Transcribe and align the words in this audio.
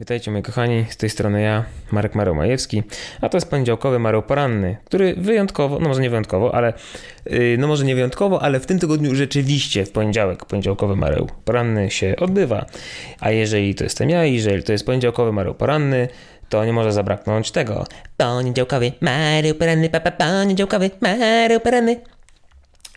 Witajcie 0.00 0.30
moi 0.30 0.42
kochani, 0.42 0.84
z 0.88 0.96
tej 0.96 1.10
strony 1.10 1.42
ja, 1.42 1.64
Marek 1.92 2.14
Mareł 2.14 2.34
Majewski, 2.34 2.82
a 3.20 3.28
to 3.28 3.36
jest 3.36 3.50
poniedziałkowy 3.50 3.98
Mareł 3.98 4.22
Poranny, 4.22 4.76
który 4.84 5.14
wyjątkowo, 5.14 5.78
no 5.78 5.88
może 5.88 6.00
nie 6.00 6.10
wyjątkowo, 6.10 6.54
ale 6.54 6.72
yy, 7.26 7.56
no 7.58 7.66
może 7.66 7.84
nie 7.84 7.94
wyjątkowo, 7.94 8.42
ale 8.42 8.60
w 8.60 8.66
tym 8.66 8.78
tygodniu 8.78 9.14
rzeczywiście 9.14 9.84
w 9.84 9.92
poniedziałek 9.92 10.44
poniedziałkowy 10.44 10.96
Mareł 10.96 11.28
Poranny 11.44 11.90
się 11.90 12.14
odbywa. 12.18 12.66
A 13.20 13.30
jeżeli 13.30 13.74
to 13.74 13.84
jestem 13.84 14.10
ja, 14.10 14.24
jeżeli 14.24 14.62
to 14.62 14.72
jest 14.72 14.86
poniedziałkowy 14.86 15.32
Mareł 15.32 15.54
Poranny, 15.54 16.08
to 16.48 16.64
nie 16.64 16.72
może 16.72 16.92
zabraknąć 16.92 17.50
tego. 17.50 17.84
Poniedziałkowy 18.16 18.92
Mareł 19.00 19.54
Poranny, 19.54 19.90
papa, 19.90 20.10
poniedziałkowy 20.10 20.90
Mareł 21.00 21.60
Poranny. 21.60 21.96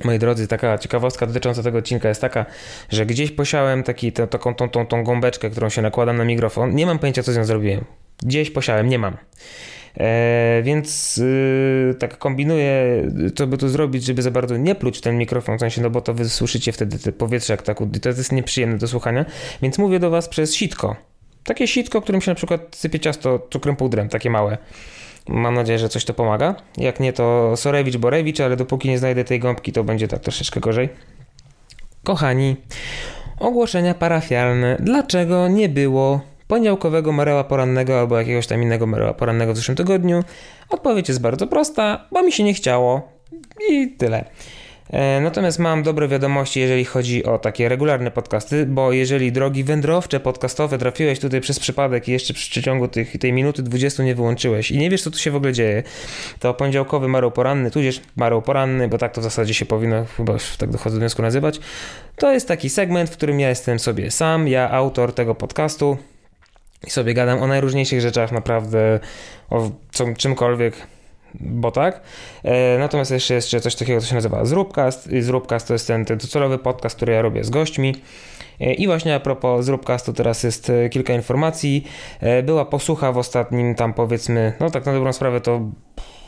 Moi 0.03 0.19
drodzy, 0.19 0.47
taka 0.47 0.77
ciekawostka 0.77 1.27
dotycząca 1.27 1.63
tego 1.63 1.77
odcinka 1.77 2.09
jest 2.09 2.21
taka, 2.21 2.45
że 2.89 3.05
gdzieś 3.05 3.31
posiałem 3.31 3.83
taki, 3.83 4.11
tę, 4.11 4.27
taką 4.27 4.55
tą, 4.55 4.69
tą, 4.69 4.87
tą 4.87 5.03
gąbeczkę, 5.03 5.49
którą 5.49 5.69
się 5.69 5.81
nakładam 5.81 6.17
na 6.17 6.25
mikrofon. 6.25 6.75
Nie 6.75 6.85
mam 6.85 6.99
pojęcia, 6.99 7.23
co 7.23 7.33
z 7.33 7.37
nią 7.37 7.45
zrobiłem. 7.45 7.85
Gdzieś 8.23 8.51
posiałem, 8.51 8.89
nie 8.89 8.99
mam. 8.99 9.17
E, 9.97 10.61
więc 10.63 11.17
yy, 11.17 11.95
tak 11.99 12.17
kombinuję, 12.17 13.03
co 13.35 13.47
by 13.47 13.57
tu 13.57 13.69
zrobić, 13.69 14.03
żeby 14.03 14.21
za 14.21 14.31
bardzo 14.31 14.57
nie 14.57 14.75
pluć 14.75 15.01
ten 15.01 15.17
mikrofon, 15.17 15.57
w 15.57 15.59
sensie, 15.59 15.81
no 15.81 15.89
bo 15.89 16.01
to 16.01 16.13
wy 16.13 16.29
słyszycie 16.29 16.71
wtedy 16.71 16.99
te 16.99 17.11
powietrze 17.11 17.53
jak 17.53 17.61
tak, 17.61 17.77
to 18.01 18.09
jest 18.09 18.31
nieprzyjemne 18.31 18.77
do 18.77 18.87
słuchania, 18.87 19.25
więc 19.61 19.77
mówię 19.77 19.99
do 19.99 20.09
was 20.09 20.29
przez 20.29 20.55
sitko. 20.55 20.95
Takie 21.43 21.67
sitko, 21.67 22.01
którym 22.01 22.21
się 22.21 22.31
na 22.31 22.35
przykład 22.35 22.75
sypie 22.75 22.99
ciasto 22.99 23.47
cukrem 23.51 23.75
pudrem, 23.75 24.09
takie 24.09 24.29
małe. 24.29 24.57
Mam 25.27 25.53
nadzieję, 25.53 25.79
że 25.79 25.89
coś 25.89 26.05
to 26.05 26.13
pomaga. 26.13 26.55
Jak 26.77 26.99
nie, 26.99 27.13
to 27.13 27.57
Sorewicz, 27.57 27.97
Borewicz, 27.97 28.39
ale 28.39 28.55
dopóki 28.55 28.89
nie 28.89 28.97
znajdę 28.97 29.23
tej 29.23 29.39
gąbki, 29.39 29.71
to 29.71 29.83
będzie 29.83 30.07
tak 30.07 30.19
troszeczkę 30.19 30.59
gorzej. 30.59 30.89
Kochani, 32.03 32.55
ogłoszenia 33.39 33.93
parafialne. 33.93 34.77
Dlaczego 34.79 35.47
nie 35.47 35.69
było 35.69 36.21
poniedziałkowego 36.47 37.11
Mareła 37.11 37.43
Porannego 37.43 37.99
albo 37.99 38.17
jakiegoś 38.19 38.47
tam 38.47 38.63
innego 38.63 38.87
Mareła 38.87 39.13
Porannego 39.13 39.53
w 39.53 39.57
zeszłym 39.57 39.77
tygodniu? 39.77 40.23
Odpowiedź 40.69 41.07
jest 41.07 41.21
bardzo 41.21 41.47
prosta, 41.47 42.07
bo 42.11 42.23
mi 42.23 42.31
się 42.31 42.43
nie 42.43 42.53
chciało. 42.53 43.09
I 43.69 43.87
tyle. 43.97 44.25
E, 44.93 45.21
natomiast 45.21 45.59
mam 45.59 45.83
dobre 45.83 46.07
wiadomości, 46.07 46.59
jeżeli 46.59 46.85
chodzi 46.85 47.23
o 47.23 47.39
takie 47.39 47.69
regularne 47.69 48.11
podcasty, 48.11 48.65
bo 48.65 48.91
jeżeli 48.91 49.31
drogi 49.31 49.63
wędrowcze 49.63 50.19
podcastowe 50.19 50.77
trafiłeś 50.77 51.19
tutaj 51.19 51.41
przez 51.41 51.59
przypadek 51.59 52.07
i 52.07 52.11
jeszcze 52.11 52.33
przy 52.33 52.51
przeciągu 52.51 52.87
tych, 52.87 53.17
tej 53.17 53.33
minuty 53.33 53.63
20 53.63 54.03
nie 54.03 54.15
wyłączyłeś 54.15 54.71
i 54.71 54.77
nie 54.77 54.89
wiesz, 54.89 55.03
co 55.03 55.11
tu 55.11 55.17
się 55.17 55.31
w 55.31 55.35
ogóle 55.35 55.53
dzieje, 55.53 55.83
to 56.39 56.53
poniedziałkowy 56.53 57.07
Mareł 57.07 57.31
Poranny, 57.31 57.71
tudzież 57.71 58.01
Mareł 58.15 58.41
Poranny, 58.41 58.87
bo 58.87 58.97
tak 58.97 59.13
to 59.13 59.21
w 59.21 59.23
zasadzie 59.23 59.53
się 59.53 59.65
powinno 59.65 60.05
chyba 60.17 60.33
tak 60.57 60.69
dochodzę 60.69 60.95
do 60.95 60.99
wniosku 60.99 61.21
nazywać, 61.21 61.59
to 62.15 62.33
jest 62.33 62.47
taki 62.47 62.69
segment, 62.69 63.09
w 63.09 63.13
którym 63.13 63.39
ja 63.39 63.49
jestem 63.49 63.79
sobie 63.79 64.11
sam, 64.11 64.47
ja 64.47 64.71
autor 64.71 65.13
tego 65.13 65.35
podcastu 65.35 65.97
i 66.87 66.89
sobie 66.89 67.13
gadam 67.13 67.41
o 67.41 67.47
najróżniejszych 67.47 68.01
rzeczach, 68.01 68.31
naprawdę 68.31 68.99
o 69.49 69.71
czymkolwiek, 70.17 70.73
bo 71.39 71.71
tak. 71.71 72.01
E, 72.43 72.77
natomiast 72.77 73.11
jeszcze 73.11 73.33
jest 73.33 73.49
coś 73.49 73.75
takiego, 73.75 74.01
co 74.01 74.07
się 74.07 74.15
nazywa 74.15 74.45
Zróbcast. 74.45 75.09
Zróbcast 75.19 75.67
to 75.67 75.73
jest 75.73 75.87
ten, 75.87 76.05
ten 76.05 76.17
docelowy 76.17 76.57
podcast, 76.57 76.95
który 76.95 77.13
ja 77.13 77.21
robię 77.21 77.43
z 77.43 77.49
gośćmi. 77.49 77.95
E, 78.59 78.73
I 78.73 78.87
właśnie 78.87 79.15
a 79.15 79.19
propos 79.19 79.65
Zróbcastu 79.65 80.13
teraz 80.13 80.43
jest 80.43 80.69
e, 80.69 80.89
kilka 80.89 81.13
informacji. 81.13 81.87
Była 82.43 82.65
posłucha 82.65 83.11
w 83.11 83.17
ostatnim 83.17 83.75
tam 83.75 83.93
powiedzmy, 83.93 84.53
no 84.59 84.69
tak 84.69 84.85
na 84.85 84.93
dobrą 84.93 85.13
sprawę 85.13 85.41
to 85.41 85.61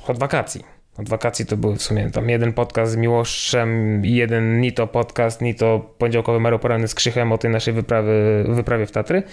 od 0.07 0.19
wakacji 0.19 0.74
od 0.97 1.09
wakacji 1.09 1.45
to 1.45 1.57
były 1.57 1.75
w 1.75 1.81
sumie 1.81 2.11
tam 2.11 2.29
jeden 2.29 2.53
podcast 2.53 2.91
z 2.91 2.95
Miłoszem 2.95 4.01
jeden 4.05 4.61
ni 4.61 4.73
to 4.73 4.87
podcast, 4.87 5.41
ni 5.41 5.55
to 5.55 5.93
poniedziałkowy 5.97 6.39
Mario 6.39 6.59
Poranny 6.59 6.87
z 6.87 6.95
Krzychem 6.95 7.31
o 7.31 7.37
tej 7.37 7.51
naszej 7.51 7.73
wyprawy, 7.73 8.45
wyprawie 8.47 8.85
w 8.85 8.91
Tatry. 8.91 9.23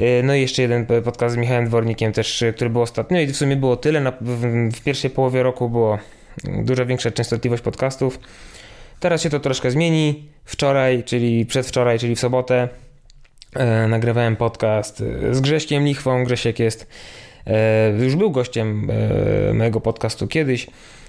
Y, 0.00 0.22
no 0.24 0.34
i 0.34 0.40
jeszcze 0.40 0.62
jeden 0.62 0.86
podcast 0.86 1.34
z 1.34 1.38
Michałem 1.38 1.66
Dwornikiem 1.66 2.12
też, 2.12 2.44
który 2.54 2.70
był 2.70 2.82
ostatnio 2.82 3.20
i 3.20 3.26
w 3.26 3.36
sumie 3.36 3.56
było 3.56 3.76
tyle. 3.76 4.00
Na, 4.00 4.12
w, 4.20 4.70
w 4.72 4.82
pierwszej 4.84 5.10
połowie 5.10 5.42
roku 5.42 5.70
było 5.70 5.98
dużo 6.44 6.86
większa 6.86 7.10
częstotliwość 7.10 7.62
podcastów. 7.62 8.20
Teraz 9.00 9.22
się 9.22 9.30
to 9.30 9.40
troszkę 9.40 9.70
zmieni. 9.70 10.28
Wczoraj, 10.44 11.04
czyli 11.04 11.46
przedwczoraj, 11.46 11.98
czyli 11.98 12.16
w 12.16 12.20
sobotę 12.20 12.68
e, 13.56 13.88
nagrywałem 13.88 14.36
podcast 14.36 15.02
z 15.30 15.40
Grześkiem 15.40 15.84
Lichwą. 15.84 16.24
Grzesiek 16.24 16.58
jest 16.58 16.86
już 17.98 18.16
był 18.16 18.30
gościem 18.30 18.90
e, 19.50 19.54
mojego 19.54 19.80
podcastu 19.80 20.28
kiedyś. 20.28 20.66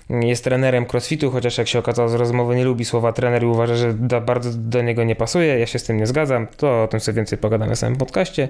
Jest 0.10 0.44
trenerem 0.44 0.86
crossfitu, 0.94 1.32
chociaż 1.32 1.58
jak 1.58 1.68
się 1.68 1.80
okazało 1.80 2.10
z 2.10 2.14
rozmowy 2.14 2.56
nie 2.56 2.66
lubi 2.66 2.86
słowa 2.86 3.14
trener 3.14 3.44
i 3.44 3.46
uważa, 3.46 3.76
że 3.76 3.94
do, 3.94 4.22
bardzo 4.22 4.50
do 4.54 4.82
niego 4.82 5.04
nie 5.04 5.16
pasuje. 5.16 5.60
Ja 5.60 5.66
się 5.66 5.80
z 5.80 5.84
tym 5.84 5.98
nie 5.98 6.08
zgadzam. 6.08 6.48
To 6.58 6.84
o 6.84 6.88
tym 6.88 7.00
sobie 7.00 7.16
więcej 7.16 7.38
pogadamy 7.38 7.76
w 7.76 7.80
samym 7.80 7.98
podcaście. 7.98 8.50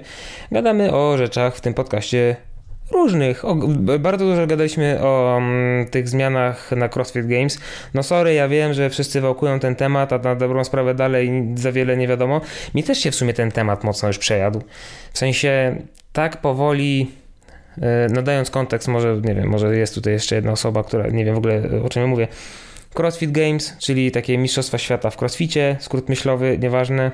Gadamy 0.52 0.92
o 0.92 1.18
rzeczach 1.18 1.56
w 1.56 1.60
tym 1.60 1.74
podcaście 1.74 2.36
różnych. 2.90 3.44
O, 3.44 3.54
bardzo 3.98 4.24
dużo 4.24 4.46
gadaliśmy 4.46 4.98
o 5.02 5.36
m, 5.36 5.44
mm, 5.44 5.86
tych 5.86 6.08
zmianach 6.08 6.72
na 6.72 6.88
CrossFit 6.88 7.26
Games. 7.26 7.58
No 7.94 8.02
sorry, 8.02 8.34
ja 8.34 8.48
wiem, 8.48 8.74
że 8.74 8.90
wszyscy 8.90 9.20
wałkują 9.20 9.60
ten 9.60 9.76
temat, 9.76 10.12
a 10.12 10.18
na 10.18 10.34
dobrą 10.34 10.64
sprawę 10.64 10.94
dalej 10.94 11.44
za 11.54 11.72
wiele 11.72 11.96
nie 11.96 12.08
wiadomo. 12.08 12.40
Mi 12.74 12.82
też 12.82 12.98
się 12.98 13.10
w 13.10 13.14
sumie 13.14 13.34
ten 13.34 13.50
temat 13.50 13.84
mocno 13.84 14.08
już 14.08 14.18
przejadł. 14.18 14.62
W 15.12 15.18
sensie 15.18 15.76
tak 16.12 16.40
powoli 16.40 17.19
E, 17.19 17.19
nadając 18.10 18.50
kontekst, 18.50 18.88
może, 18.88 19.20
nie 19.24 19.34
wiem, 19.34 19.48
może 19.48 19.76
jest 19.76 19.94
tutaj 19.94 20.12
jeszcze 20.12 20.34
jedna 20.34 20.52
osoba, 20.52 20.84
która 20.84 21.08
nie 21.08 21.24
wiem 21.24 21.34
w 21.34 21.38
ogóle 21.38 21.62
o 21.84 21.88
czym 21.88 22.02
ja 22.02 22.08
mówię. 22.08 22.28
CrossFit 22.94 23.32
Games, 23.32 23.76
czyli 23.78 24.10
takie 24.10 24.38
mistrzostwa 24.38 24.78
świata 24.78 25.10
w 25.10 25.22
crossficie, 25.22 25.76
skrót 25.80 26.08
myślowy, 26.08 26.58
nieważne. 26.58 27.10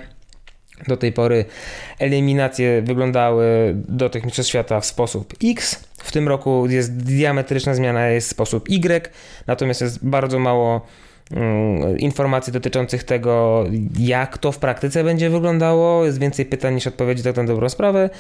Do 0.89 0.97
tej 0.97 1.13
pory 1.13 1.45
eliminacje 1.99 2.83
wyglądały 2.83 3.75
do 3.89 4.11
tych 4.11 4.25
mistrzostw 4.25 4.51
świata 4.51 4.81
w 4.81 4.87
sposób 4.87 5.35
X. 5.45 5.85
W 5.99 6.13
tym 6.13 6.29
roku 6.29 6.67
jest 6.69 6.97
diametryczna 6.97 7.75
zmiana, 7.75 8.09
jest 8.09 8.29
sposób 8.29 8.69
Y, 8.71 9.11
natomiast 9.47 9.81
jest 9.81 10.07
bardzo 10.07 10.39
mało 10.39 10.87
informacji 11.99 12.53
dotyczących 12.53 13.05
tego, 13.05 13.65
jak 13.99 14.39
to 14.39 14.53
w 14.53 14.59
praktyce 14.59 15.05
będzie 15.05 15.31
wyglądało. 15.31 16.05
Jest 16.05 16.21
więcej 16.21 16.47
pytań 16.47 16.75
niż 16.75 16.87
odpowiedzi, 16.87 17.23
tak 17.23 17.37
na 17.37 17.45
dobrą 17.45 17.69
sprawę. 17.69 18.11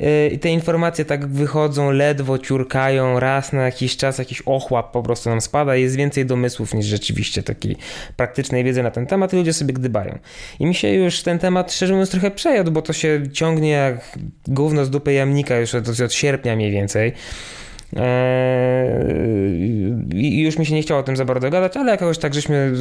Y, 0.00 0.30
I 0.32 0.38
te 0.38 0.48
informacje 0.48 1.04
tak 1.04 1.26
wychodzą, 1.26 1.90
ledwo 1.90 2.38
ciurkają, 2.38 3.20
raz 3.20 3.52
na 3.52 3.62
jakiś 3.62 3.96
czas 3.96 4.18
jakiś 4.18 4.42
ochłap 4.46 4.92
po 4.92 5.02
prostu 5.02 5.30
nam 5.30 5.40
spada. 5.40 5.76
Jest 5.76 5.96
więcej 5.96 6.26
domysłów 6.26 6.74
niż 6.74 6.86
rzeczywiście 6.86 7.42
takiej 7.42 7.76
praktycznej 8.16 8.64
wiedzy 8.64 8.82
na 8.82 8.90
ten 8.90 9.06
temat 9.06 9.32
i 9.32 9.36
ludzie 9.36 9.52
sobie 9.52 9.74
gdybają. 9.74 10.18
I 10.60 10.66
mi 10.66 10.74
się 10.74 10.88
już 10.88 11.22
ten 11.22 11.38
temat, 11.38 11.72
szczerze 11.72 11.92
mówiąc, 11.92 12.10
trochę 12.10 12.30
przejadł, 12.30 12.70
bo 12.70 12.82
to 12.82 12.92
się 12.92 13.22
ciągnie 13.32 13.70
jak 13.70 14.18
gówno 14.46 14.84
z 14.84 14.90
dupy 14.90 15.12
jamnika 15.12 15.56
już 15.56 15.74
od, 15.74 16.00
od 16.00 16.12
sierpnia 16.12 16.56
mniej 16.56 16.70
więcej. 16.70 17.12
Eee, 17.96 19.74
I 20.14 20.42
już 20.42 20.58
mi 20.58 20.66
się 20.66 20.74
nie 20.74 20.82
chciało 20.82 21.00
o 21.00 21.02
tym 21.02 21.16
za 21.16 21.24
bardzo 21.24 21.50
gadać, 21.50 21.76
ale 21.76 21.90
jakoś 21.92 22.18
tak 22.18 22.34
żeśmy 22.34 22.72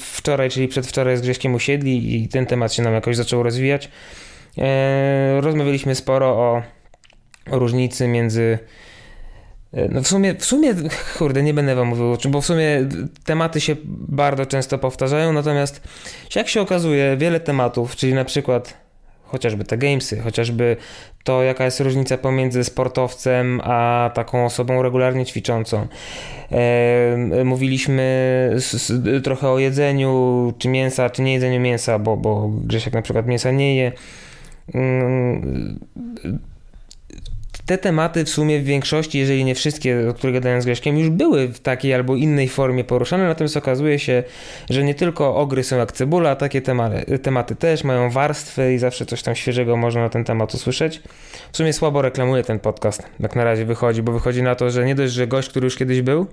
wczoraj, 0.00 0.50
czyli 0.50 0.68
przedwczoraj 0.68 1.16
z 1.16 1.20
Grześkiem 1.20 1.54
usiedli 1.54 2.22
i 2.22 2.28
ten 2.28 2.46
temat 2.46 2.72
się 2.72 2.82
nam 2.82 2.94
jakoś 2.94 3.16
zaczął 3.16 3.42
rozwijać. 3.42 3.90
Eee, 4.58 5.40
rozmawialiśmy 5.40 5.94
sporo 5.94 6.26
o, 6.26 6.62
o 7.50 7.58
różnicy 7.58 8.08
między 8.08 8.58
e, 9.72 9.88
no 9.88 10.02
w 10.02 10.08
sumie, 10.08 10.34
w 10.34 10.44
sumie, 10.44 10.74
kurde, 11.18 11.42
nie 11.42 11.54
będę 11.54 11.74
wam 11.74 11.88
mówił, 11.88 12.16
bo 12.28 12.40
w 12.40 12.46
sumie 12.46 12.88
tematy 13.24 13.60
się 13.60 13.76
bardzo 13.84 14.46
często 14.46 14.78
powtarzają, 14.78 15.32
natomiast 15.32 15.88
jak 16.34 16.48
się 16.48 16.60
okazuje, 16.60 17.16
wiele 17.16 17.40
tematów, 17.40 17.96
czyli 17.96 18.14
na 18.14 18.24
przykład 18.24 18.87
chociażby 19.28 19.64
te 19.64 19.78
gamesy, 19.78 20.20
chociażby 20.20 20.76
to, 21.24 21.42
jaka 21.42 21.64
jest 21.64 21.80
różnica 21.80 22.18
pomiędzy 22.18 22.64
sportowcem 22.64 23.60
a 23.64 24.10
taką 24.14 24.44
osobą 24.44 24.82
regularnie 24.82 25.26
ćwiczącą. 25.26 25.86
E, 26.52 27.44
mówiliśmy 27.44 28.50
trochę 29.24 29.48
o 29.48 29.58
jedzeniu, 29.58 30.52
czy 30.58 30.68
mięsa, 30.68 31.10
czy 31.10 31.22
nie 31.22 31.32
jedzeniu 31.32 31.60
mięsa, 31.60 31.98
bo, 31.98 32.16
bo 32.16 32.48
Grzesiek 32.48 32.94
na 32.94 33.02
przykład 33.02 33.26
mięsa 33.26 33.50
nie 33.50 33.76
je. 33.76 33.92
Te 37.68 37.78
tematy 37.78 38.24
w 38.24 38.28
sumie 38.28 38.60
w 38.60 38.64
większości, 38.64 39.18
jeżeli 39.18 39.44
nie 39.44 39.54
wszystkie, 39.54 40.08
o 40.10 40.14
których 40.14 40.34
gadałem 40.34 40.62
z 40.62 40.64
Grześkiem, 40.64 40.98
już 40.98 41.10
były 41.10 41.48
w 41.48 41.60
takiej 41.60 41.94
albo 41.94 42.16
innej 42.16 42.48
formie 42.48 42.84
poruszane, 42.84 43.28
natomiast 43.28 43.56
okazuje 43.56 43.98
się, 43.98 44.22
że 44.70 44.84
nie 44.84 44.94
tylko 44.94 45.36
ogry 45.36 45.64
są 45.64 45.76
jak 45.76 45.92
cebula, 45.92 46.36
takie 46.36 46.62
tematy, 46.62 47.18
tematy 47.18 47.56
też 47.56 47.84
mają 47.84 48.10
warstwy 48.10 48.74
i 48.74 48.78
zawsze 48.78 49.06
coś 49.06 49.22
tam 49.22 49.34
świeżego 49.34 49.76
można 49.76 50.00
na 50.00 50.08
ten 50.08 50.24
temat 50.24 50.54
usłyszeć. 50.54 51.02
W 51.52 51.56
sumie 51.56 51.72
słabo 51.72 52.02
reklamuje 52.02 52.42
ten 52.42 52.58
podcast, 52.58 53.02
jak 53.20 53.36
na 53.36 53.44
razie 53.44 53.64
wychodzi, 53.64 54.02
bo 54.02 54.12
wychodzi 54.12 54.42
na 54.42 54.54
to, 54.54 54.70
że 54.70 54.84
nie 54.84 54.94
dość, 54.94 55.12
że 55.12 55.26
gość, 55.26 55.48
który 55.48 55.64
już 55.64 55.76
kiedyś 55.76 56.02
był, 56.02 56.26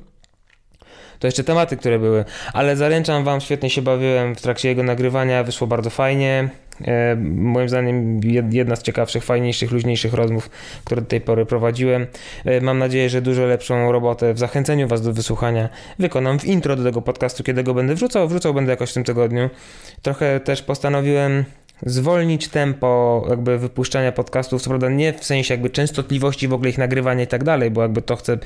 to 1.19 1.27
jeszcze 1.27 1.43
tematy, 1.43 1.77
które 1.77 1.99
były, 1.99 2.25
ale 2.53 2.75
zaręczam 2.75 3.23
wam, 3.23 3.41
świetnie 3.41 3.69
się 3.69 3.81
bawiłem 3.81 4.35
w 4.35 4.41
trakcie 4.41 4.69
jego 4.69 4.83
nagrywania, 4.83 5.43
wyszło 5.43 5.67
bardzo 5.67 5.89
fajnie. 5.89 6.49
E, 6.81 7.15
moim 7.35 7.69
zdaniem 7.69 8.19
jedna 8.51 8.75
z 8.75 8.83
ciekawszych, 8.83 9.23
fajniejszych, 9.23 9.71
luźniejszych 9.71 10.13
rozmów, 10.13 10.49
które 10.85 11.01
do 11.01 11.07
tej 11.07 11.21
pory 11.21 11.45
prowadziłem. 11.45 12.07
E, 12.45 12.61
mam 12.61 12.79
nadzieję, 12.79 13.09
że 13.09 13.21
dużo 13.21 13.45
lepszą 13.45 13.91
robotę 13.91 14.33
w 14.33 14.39
zachęceniu 14.39 14.87
Was 14.87 15.01
do 15.01 15.13
wysłuchania 15.13 15.69
wykonam 15.99 16.39
w 16.39 16.45
intro 16.45 16.75
do 16.75 16.83
tego 16.83 17.01
podcastu, 17.01 17.43
kiedy 17.43 17.63
go 17.63 17.73
będę 17.73 17.95
wrzucał. 17.95 18.27
Wrzucał 18.27 18.53
będę 18.53 18.71
jakoś 18.71 18.91
w 18.91 18.93
tym 18.93 19.03
tygodniu. 19.03 19.49
Trochę 20.01 20.39
też 20.39 20.61
postanowiłem 20.61 21.45
zwolnić 21.85 22.47
tempo 22.47 23.25
jakby 23.29 23.57
wypuszczania 23.57 24.11
podcastów, 24.11 24.61
co 24.61 24.69
prawda 24.69 24.89
nie 24.89 25.13
w 25.13 25.25
sensie 25.25 25.53
jakby 25.53 25.69
częstotliwości 25.69 26.47
w 26.47 26.53
ogóle 26.53 26.69
ich 26.69 26.77
nagrywania 26.77 27.23
i 27.23 27.27
tak 27.27 27.43
dalej, 27.43 27.71
bo 27.71 27.81
jakby 27.81 28.01
to 28.01 28.15
chcę 28.15 28.37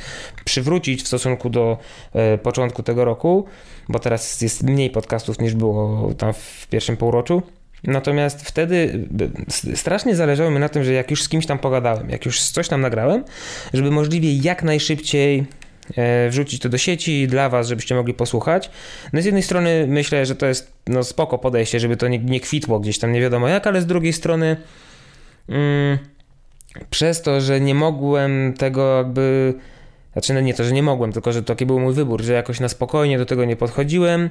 przywrócić 0.45 1.03
w 1.03 1.07
stosunku 1.07 1.49
do 1.49 1.77
e, 2.13 2.37
początku 2.37 2.83
tego 2.83 3.05
roku, 3.05 3.45
bo 3.89 3.99
teraz 3.99 4.41
jest 4.41 4.63
mniej 4.63 4.89
podcastów 4.89 5.39
niż 5.39 5.53
było 5.53 6.09
tam 6.17 6.33
w 6.33 6.67
pierwszym 6.69 6.97
półroczu. 6.97 7.41
Natomiast 7.83 8.41
wtedy 8.41 9.07
strasznie 9.75 10.15
zależało 10.15 10.51
mi 10.51 10.59
na 10.59 10.69
tym, 10.69 10.83
że 10.83 10.93
jak 10.93 11.11
już 11.11 11.23
z 11.23 11.29
kimś 11.29 11.45
tam 11.45 11.59
pogadałem, 11.59 12.09
jak 12.09 12.25
już 12.25 12.41
coś 12.41 12.67
tam 12.67 12.81
nagrałem, 12.81 13.23
żeby 13.73 13.91
możliwie 13.91 14.35
jak 14.35 14.63
najszybciej 14.63 15.45
e, 15.95 16.29
wrzucić 16.29 16.61
to 16.61 16.69
do 16.69 16.77
sieci 16.77 17.27
dla 17.27 17.49
was, 17.49 17.67
żebyście 17.67 17.95
mogli 17.95 18.13
posłuchać. 18.13 18.69
No 19.13 19.21
z 19.21 19.25
jednej 19.25 19.43
strony 19.43 19.85
myślę, 19.87 20.25
że 20.25 20.35
to 20.35 20.45
jest 20.45 20.73
no 20.87 21.03
spoko 21.03 21.37
podejście, 21.37 21.79
żeby 21.79 21.97
to 21.97 22.07
nie, 22.07 22.19
nie 22.19 22.39
kwitło 22.39 22.79
gdzieś 22.79 22.99
tam 22.99 23.11
nie 23.11 23.21
wiadomo 23.21 23.47
jak, 23.47 23.67
ale 23.67 23.81
z 23.81 23.85
drugiej 23.85 24.13
strony 24.13 24.57
mm, 25.49 25.97
przez 26.89 27.21
to, 27.21 27.41
że 27.41 27.61
nie 27.61 27.75
mogłem 27.75 28.53
tego 28.57 28.97
jakby 28.97 29.53
znaczy 30.13 30.33
no 30.33 30.41
nie 30.41 30.53
to, 30.53 30.63
że 30.63 30.71
nie 30.71 30.83
mogłem, 30.83 31.13
tylko 31.13 31.31
że 31.31 31.43
taki 31.43 31.65
był 31.65 31.79
mój 31.79 31.93
wybór, 31.93 32.21
że 32.21 32.33
jakoś 32.33 32.59
na 32.59 32.69
spokojnie 32.69 33.17
do 33.17 33.25
tego 33.25 33.45
nie 33.45 33.55
podchodziłem, 33.55 34.29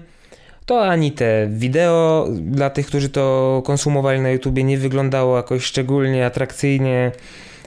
to 0.68 0.86
ani 0.86 1.12
te 1.12 1.48
wideo 1.50 2.28
dla 2.40 2.70
tych, 2.70 2.86
którzy 2.86 3.08
to 3.08 3.62
konsumowali 3.66 4.20
na 4.20 4.30
YouTubie 4.30 4.64
nie 4.64 4.78
wyglądało 4.78 5.36
jakoś 5.36 5.64
szczególnie 5.64 6.26
atrakcyjnie, 6.26 7.12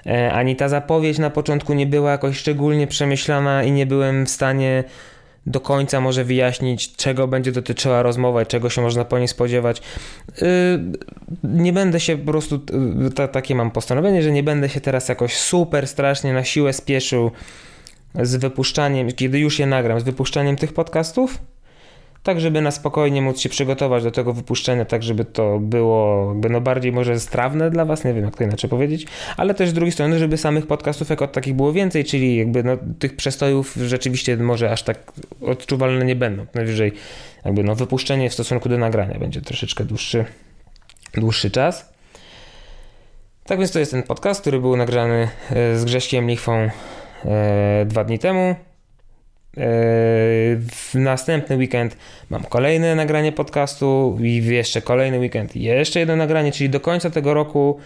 e, 0.05 0.33
ani 0.33 0.55
ta 0.55 0.69
zapowiedź 0.69 1.17
na 1.17 1.29
początku 1.29 1.73
nie 1.73 1.87
była 1.87 2.11
jakoś 2.11 2.37
szczególnie 2.37 2.87
przemyślana 2.87 3.63
i 3.63 3.71
nie 3.71 3.85
byłem 3.85 4.25
w 4.25 4.29
stanie 4.29 4.83
do 5.45 5.59
końca 5.59 6.01
może 6.01 6.23
wyjaśnić, 6.23 6.95
czego 6.95 7.27
będzie 7.27 7.51
dotyczyła 7.51 8.03
rozmowa 8.03 8.41
i 8.41 8.45
czego 8.45 8.69
się 8.69 8.81
można 8.81 9.05
po 9.05 9.19
niej 9.19 9.27
spodziewać. 9.27 9.81
E, 10.41 10.45
nie 11.43 11.73
będę 11.73 11.99
się 11.99 12.17
po 12.17 12.31
prostu, 12.31 12.59
e, 13.19 13.27
takie 13.27 13.55
mam 13.55 13.71
postanowienie, 13.71 14.23
że 14.23 14.31
nie 14.31 14.43
będę 14.43 14.69
się 14.69 14.81
teraz 14.81 15.09
jakoś 15.09 15.37
super 15.37 15.87
strasznie 15.87 16.33
na 16.33 16.43
siłę 16.43 16.73
spieszył 16.73 17.31
z 18.21 18.35
wypuszczaniem, 18.35 19.11
kiedy 19.11 19.39
już 19.39 19.59
je 19.59 19.65
nagram, 19.65 19.99
z 19.99 20.03
wypuszczaniem 20.03 20.55
tych 20.55 20.73
podcastów 20.73 21.50
tak 22.23 22.41
żeby 22.41 22.61
na 22.61 22.71
spokojnie 22.71 23.21
móc 23.21 23.39
się 23.39 23.49
przygotować 23.49 24.03
do 24.03 24.11
tego 24.11 24.33
wypuszczenia, 24.33 24.85
tak 24.85 25.03
żeby 25.03 25.25
to 25.25 25.59
było 25.59 26.27
jakby 26.29 26.49
no 26.49 26.61
bardziej 26.61 26.91
może 26.91 27.19
strawne 27.19 27.69
dla 27.69 27.85
was, 27.85 28.03
nie 28.03 28.13
wiem 28.13 28.25
jak 28.25 28.37
to 28.37 28.43
inaczej 28.43 28.69
powiedzieć, 28.69 29.07
ale 29.37 29.53
też 29.53 29.69
z 29.69 29.73
drugiej 29.73 29.91
strony, 29.91 30.19
żeby 30.19 30.37
samych 30.37 30.67
podcastów 30.67 31.09
jako 31.09 31.27
takich 31.27 31.53
było 31.53 31.73
więcej, 31.73 32.05
czyli 32.05 32.37
jakby 32.37 32.63
no 32.63 32.77
tych 32.99 33.15
przestojów 33.15 33.75
rzeczywiście 33.75 34.37
może 34.37 34.71
aż 34.71 34.83
tak 34.83 35.11
odczuwalne 35.41 36.05
nie 36.05 36.15
będą. 36.15 36.45
Najwyżej 36.53 36.91
jakby 37.45 37.63
no 37.63 37.75
wypuszczenie 37.75 38.29
w 38.29 38.33
stosunku 38.33 38.69
do 38.69 38.77
nagrania 38.77 39.19
będzie 39.19 39.41
troszeczkę 39.41 39.85
dłuższy, 39.85 40.25
dłuższy 41.13 41.51
czas. 41.51 41.93
Tak 43.43 43.59
więc 43.59 43.71
to 43.71 43.79
jest 43.79 43.91
ten 43.91 44.03
podcast, 44.03 44.41
który 44.41 44.59
był 44.59 44.77
nagrany 44.77 45.29
e, 45.49 45.77
z 45.77 45.85
Grześkiem 45.85 46.27
Lichwą 46.27 46.69
e, 47.25 47.85
dwa 47.85 48.03
dni 48.03 48.19
temu. 48.19 48.55
Yy, 49.57 49.63
w 50.71 50.91
następny 50.93 51.57
weekend 51.57 51.97
mam 52.29 52.43
kolejne 52.43 52.95
nagranie 52.95 53.31
podcastu 53.31 54.17
i 54.21 54.45
jeszcze 54.45 54.81
kolejny 54.81 55.19
weekend 55.19 55.55
jeszcze 55.55 55.99
jedno 55.99 56.15
nagranie, 56.15 56.51
czyli 56.51 56.69
do 56.69 56.79
końca 56.79 57.09
tego 57.09 57.33
roku 57.33 57.79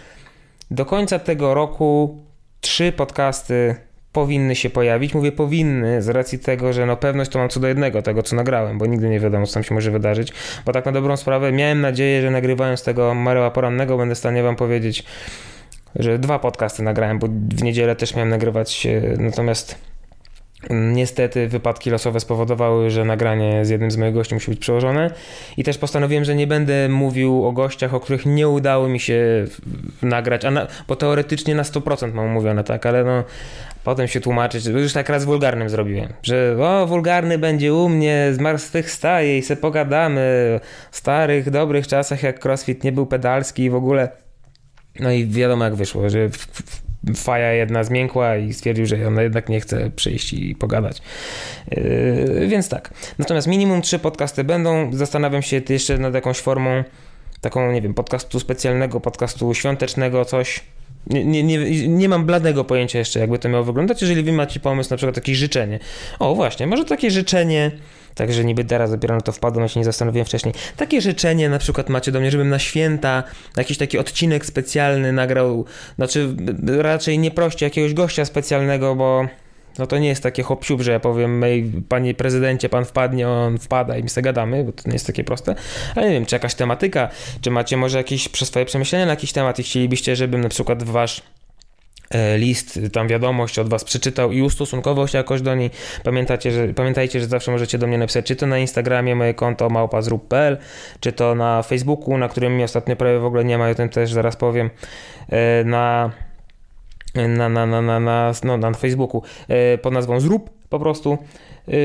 do 0.72 0.86
końca 0.86 1.20
tego 1.20 1.54
roku 1.54 2.18
trzy 2.62 2.92
podcasty 2.92 3.76
powinny 4.12 4.56
się 4.56 4.70
pojawić. 4.70 5.14
Mówię 5.14 5.32
powinny 5.32 6.02
z 6.02 6.10
racji 6.10 6.40
tego, 6.40 6.74
że 6.74 6.86
no 6.86 6.98
pewność 6.98 7.32
to 7.32 7.40
mam 7.40 7.50
co 7.50 7.60
do 7.60 7.68
jednego 7.68 8.02
tego, 8.02 8.24
co 8.24 8.36
nagrałem, 8.36 8.78
bo 8.78 8.86
nigdy 8.86 9.10
nie 9.10 9.20
wiadomo, 9.20 9.48
co 9.48 9.54
tam 9.54 9.64
się 9.64 9.74
może 9.74 9.92
wydarzyć. 9.92 10.34
Bo 10.66 10.72
tak 10.72 10.86
na 10.86 10.92
dobrą 10.92 11.18
sprawę 11.18 11.52
miałem 11.52 11.82
nadzieję, 11.82 12.22
że 12.22 12.32
nagrywając 12.32 12.84
tego 12.84 13.14
Mareła 13.14 13.52
Porannego 13.52 13.98
będę 13.98 14.16
w 14.16 14.18
stanie 14.18 14.44
wam 14.44 14.56
powiedzieć, 14.56 15.04
że 15.96 16.20
dwa 16.20 16.40
podcasty 16.40 16.84
nagrałem, 16.84 17.20
bo 17.20 17.28
w 17.28 17.64
niedzielę 17.64 17.96
też 17.96 18.16
miałem 18.16 18.30
nagrywać, 18.30 18.88
natomiast 19.18 19.76
Niestety 20.70 21.48
wypadki 21.48 21.90
losowe 21.90 22.20
spowodowały, 22.20 22.90
że 22.90 23.06
nagranie 23.06 23.66
z 23.66 23.70
jednym 23.70 23.92
z 23.92 23.98
moich 23.98 24.14
gości 24.14 24.34
musi 24.34 24.52
być 24.52 24.60
przełożone 24.60 25.12
i 25.58 25.64
też 25.64 25.78
postanowiłem, 25.78 26.24
że 26.24 26.36
nie 26.36 26.48
będę 26.48 26.90
mówił 26.90 27.46
o 27.46 27.52
gościach, 27.52 27.94
o 27.94 28.00
których 28.00 28.26
nie 28.26 28.50
udało 28.50 28.88
mi 28.88 29.00
się 29.00 29.46
nagrać, 30.02 30.44
na, 30.44 30.68
bo 30.88 30.96
teoretycznie 30.96 31.56
na 31.56 31.64
100% 31.64 32.14
mam 32.14 32.30
mówione, 32.30 32.64
tak, 32.64 32.86
ale 32.86 33.04
no 33.04 33.24
potem 33.84 34.08
się 34.08 34.22
tłumaczyć, 34.22 34.66
już 34.66 34.94
tak 34.94 35.10
raz 35.10 35.26
wulgarnym 35.26 35.70
zrobiłem, 35.70 36.14
że 36.24 36.58
o, 36.60 36.88
wulgarny 36.88 37.38
będzie 37.38 37.74
u 37.74 37.90
mnie, 37.90 38.30
zmartwychwstaje 38.34 39.38
i 39.38 39.42
se 39.42 39.56
pogadamy 39.56 40.60
o 40.62 40.66
starych, 40.92 41.50
dobrych 41.50 41.88
czasach, 41.88 42.24
jak 42.24 42.46
crossfit 42.46 42.84
nie 42.84 42.92
był 42.92 43.06
pedalski 43.06 43.64
i 43.64 43.70
w 43.70 43.76
ogóle. 43.76 44.10
No 45.00 45.12
i 45.12 45.28
wiadomo 45.28 45.64
jak 45.64 45.76
wyszło, 45.76 46.10
że 46.10 46.30
w, 46.30 46.38
w, 46.38 46.85
faja 47.16 47.52
jedna 47.52 47.84
zmiękła 47.84 48.38
i 48.38 48.54
stwierdził, 48.54 48.86
że 48.86 49.08
ona 49.08 49.22
jednak 49.22 49.50
nie 49.50 49.60
chce 49.60 49.90
przyjść 49.90 50.34
i 50.34 50.56
pogadać. 50.56 51.02
Yy, 51.72 52.48
więc 52.48 52.70
tak. 52.70 52.94
Natomiast 53.18 53.48
minimum 53.48 53.82
trzy 53.82 54.00
podcasty 54.00 54.44
będą. 54.44 54.90
Zastanawiam 54.94 55.42
się 55.42 55.62
jeszcze 55.70 55.98
nad 55.98 56.14
jakąś 56.14 56.38
formą 56.38 56.84
taką, 57.42 57.72
nie 57.72 57.82
wiem, 57.82 57.94
podcastu 57.94 58.40
specjalnego, 58.40 59.00
podcastu 59.00 59.54
świątecznego, 59.54 60.26
coś. 60.26 60.64
Nie, 61.08 61.26
nie, 61.26 61.44
nie, 61.44 61.88
nie 61.88 62.10
mam 62.10 62.26
bladego 62.26 62.64
pojęcia 62.64 63.00
jeszcze, 63.00 63.20
jakby 63.20 63.40
to 63.40 63.50
miało 63.50 63.64
wyglądać. 63.64 64.02
Jeżeli 64.02 64.24
wy 64.24 64.32
macie 64.32 64.60
pomysł, 64.60 64.90
na 64.90 64.98
przykład 64.98 65.16
jakieś 65.16 65.38
życzenie. 65.38 65.80
O, 66.20 66.36
właśnie, 66.36 66.68
może 66.68 66.86
takie 66.86 67.12
życzenie 67.12 67.72
Także 68.16 68.46
niby 68.46 68.66
teraz 68.66 68.92
dopiero 68.92 69.16
na 69.16 69.22
to 69.22 69.32
wpadłem, 69.32 69.64
ja 69.64 69.68
się 69.68 69.80
nie 69.80 69.86
zastanowiłem 69.86 70.26
wcześniej. 70.26 70.54
Takie 70.78 71.02
życzenie 71.02 71.50
na 71.50 71.60
przykład 71.60 71.90
macie 71.90 72.12
do 72.12 72.20
mnie, 72.20 72.32
żebym 72.32 72.50
na 72.50 72.60
święta 72.60 73.24
jakiś 73.58 73.78
taki 73.78 73.98
odcinek 73.98 74.46
specjalny 74.46 75.14
nagrał, 75.14 75.66
znaczy 75.96 76.36
raczej 76.78 77.20
nie 77.20 77.32
proście 77.32 77.66
jakiegoś 77.66 77.94
gościa 77.94 78.26
specjalnego, 78.26 78.96
bo 78.96 79.26
no 79.80 79.88
to 79.88 79.98
nie 79.98 80.08
jest 80.08 80.24
takie 80.24 80.44
hop 80.44 80.66
że 80.80 80.92
ja 80.92 81.00
powiem, 81.00 81.38
mej, 81.38 81.72
panie 81.90 82.14
prezydencie, 82.14 82.70
pan 82.70 82.86
wpadnie, 82.86 83.30
on 83.30 83.58
wpada 83.58 83.98
i 83.98 84.04
my 84.04 84.10
sobie 84.10 84.24
gadamy, 84.24 84.64
bo 84.64 84.72
to 84.72 84.84
nie 84.86 84.94
jest 84.94 85.08
takie 85.08 85.24
proste. 85.24 85.56
Ale 85.96 86.08
nie 86.08 86.14
wiem, 86.14 86.26
czy 86.26 86.36
jakaś 86.36 86.56
tematyka, 86.56 87.10
czy 87.42 87.52
macie 87.52 87.78
może 87.78 87.98
jakieś 87.98 88.30
swoje 88.32 88.66
przemyślenia 88.66 89.06
na 89.06 89.12
jakiś 89.12 89.32
temat 89.32 89.60
i 89.60 89.64
chcielibyście, 89.64 90.16
żebym 90.16 90.42
na 90.42 90.50
przykład 90.50 90.84
wasz 90.84 91.22
list, 92.38 92.80
tam 92.94 93.08
wiadomość 93.08 93.60
od 93.60 93.70
was 93.70 93.84
przeczytał 93.84 94.32
i 94.32 94.42
ustosunkował 94.42 95.08
się 95.08 95.18
jakoś 95.18 95.42
do 95.42 95.56
niej. 95.56 95.70
Pamiętajcie, 96.04 96.52
że, 96.52 96.68
pamiętajcie, 96.68 97.20
że 97.20 97.26
zawsze 97.26 97.52
możecie 97.52 97.78
do 97.78 97.88
mnie 97.88 97.98
napisać, 97.98 98.26
czy 98.26 98.36
to 98.36 98.48
na 98.48 98.58
Instagramie 98.58 99.16
moje 99.16 99.34
konto 99.34 99.70
małpa.zrób.pl, 99.70 100.58
czy 101.00 101.12
to 101.12 101.36
na 101.36 101.64
Facebooku, 101.64 102.18
na 102.18 102.30
którym 102.30 102.58
mi 102.58 102.64
ostatnio 102.64 102.96
prawie 102.96 103.20
w 103.20 103.26
ogóle 103.26 103.46
nie 103.46 103.58
ma, 103.58 103.70
o 103.70 103.76
tym 103.76 103.90
też 103.90 104.14
zaraz 104.14 104.36
powiem, 104.36 104.70
e, 105.30 105.64
na 105.64 106.12
na, 107.16 107.50
na, 107.50 107.66
na, 107.66 107.82
na, 107.82 108.00
na, 108.00 108.32
no, 108.44 108.58
na 108.58 108.74
Facebooku 108.74 109.24
e, 109.48 109.78
pod 109.78 109.94
nazwą 109.94 110.20
zrób 110.20 110.50
po 110.70 110.80
prostu, 110.80 111.18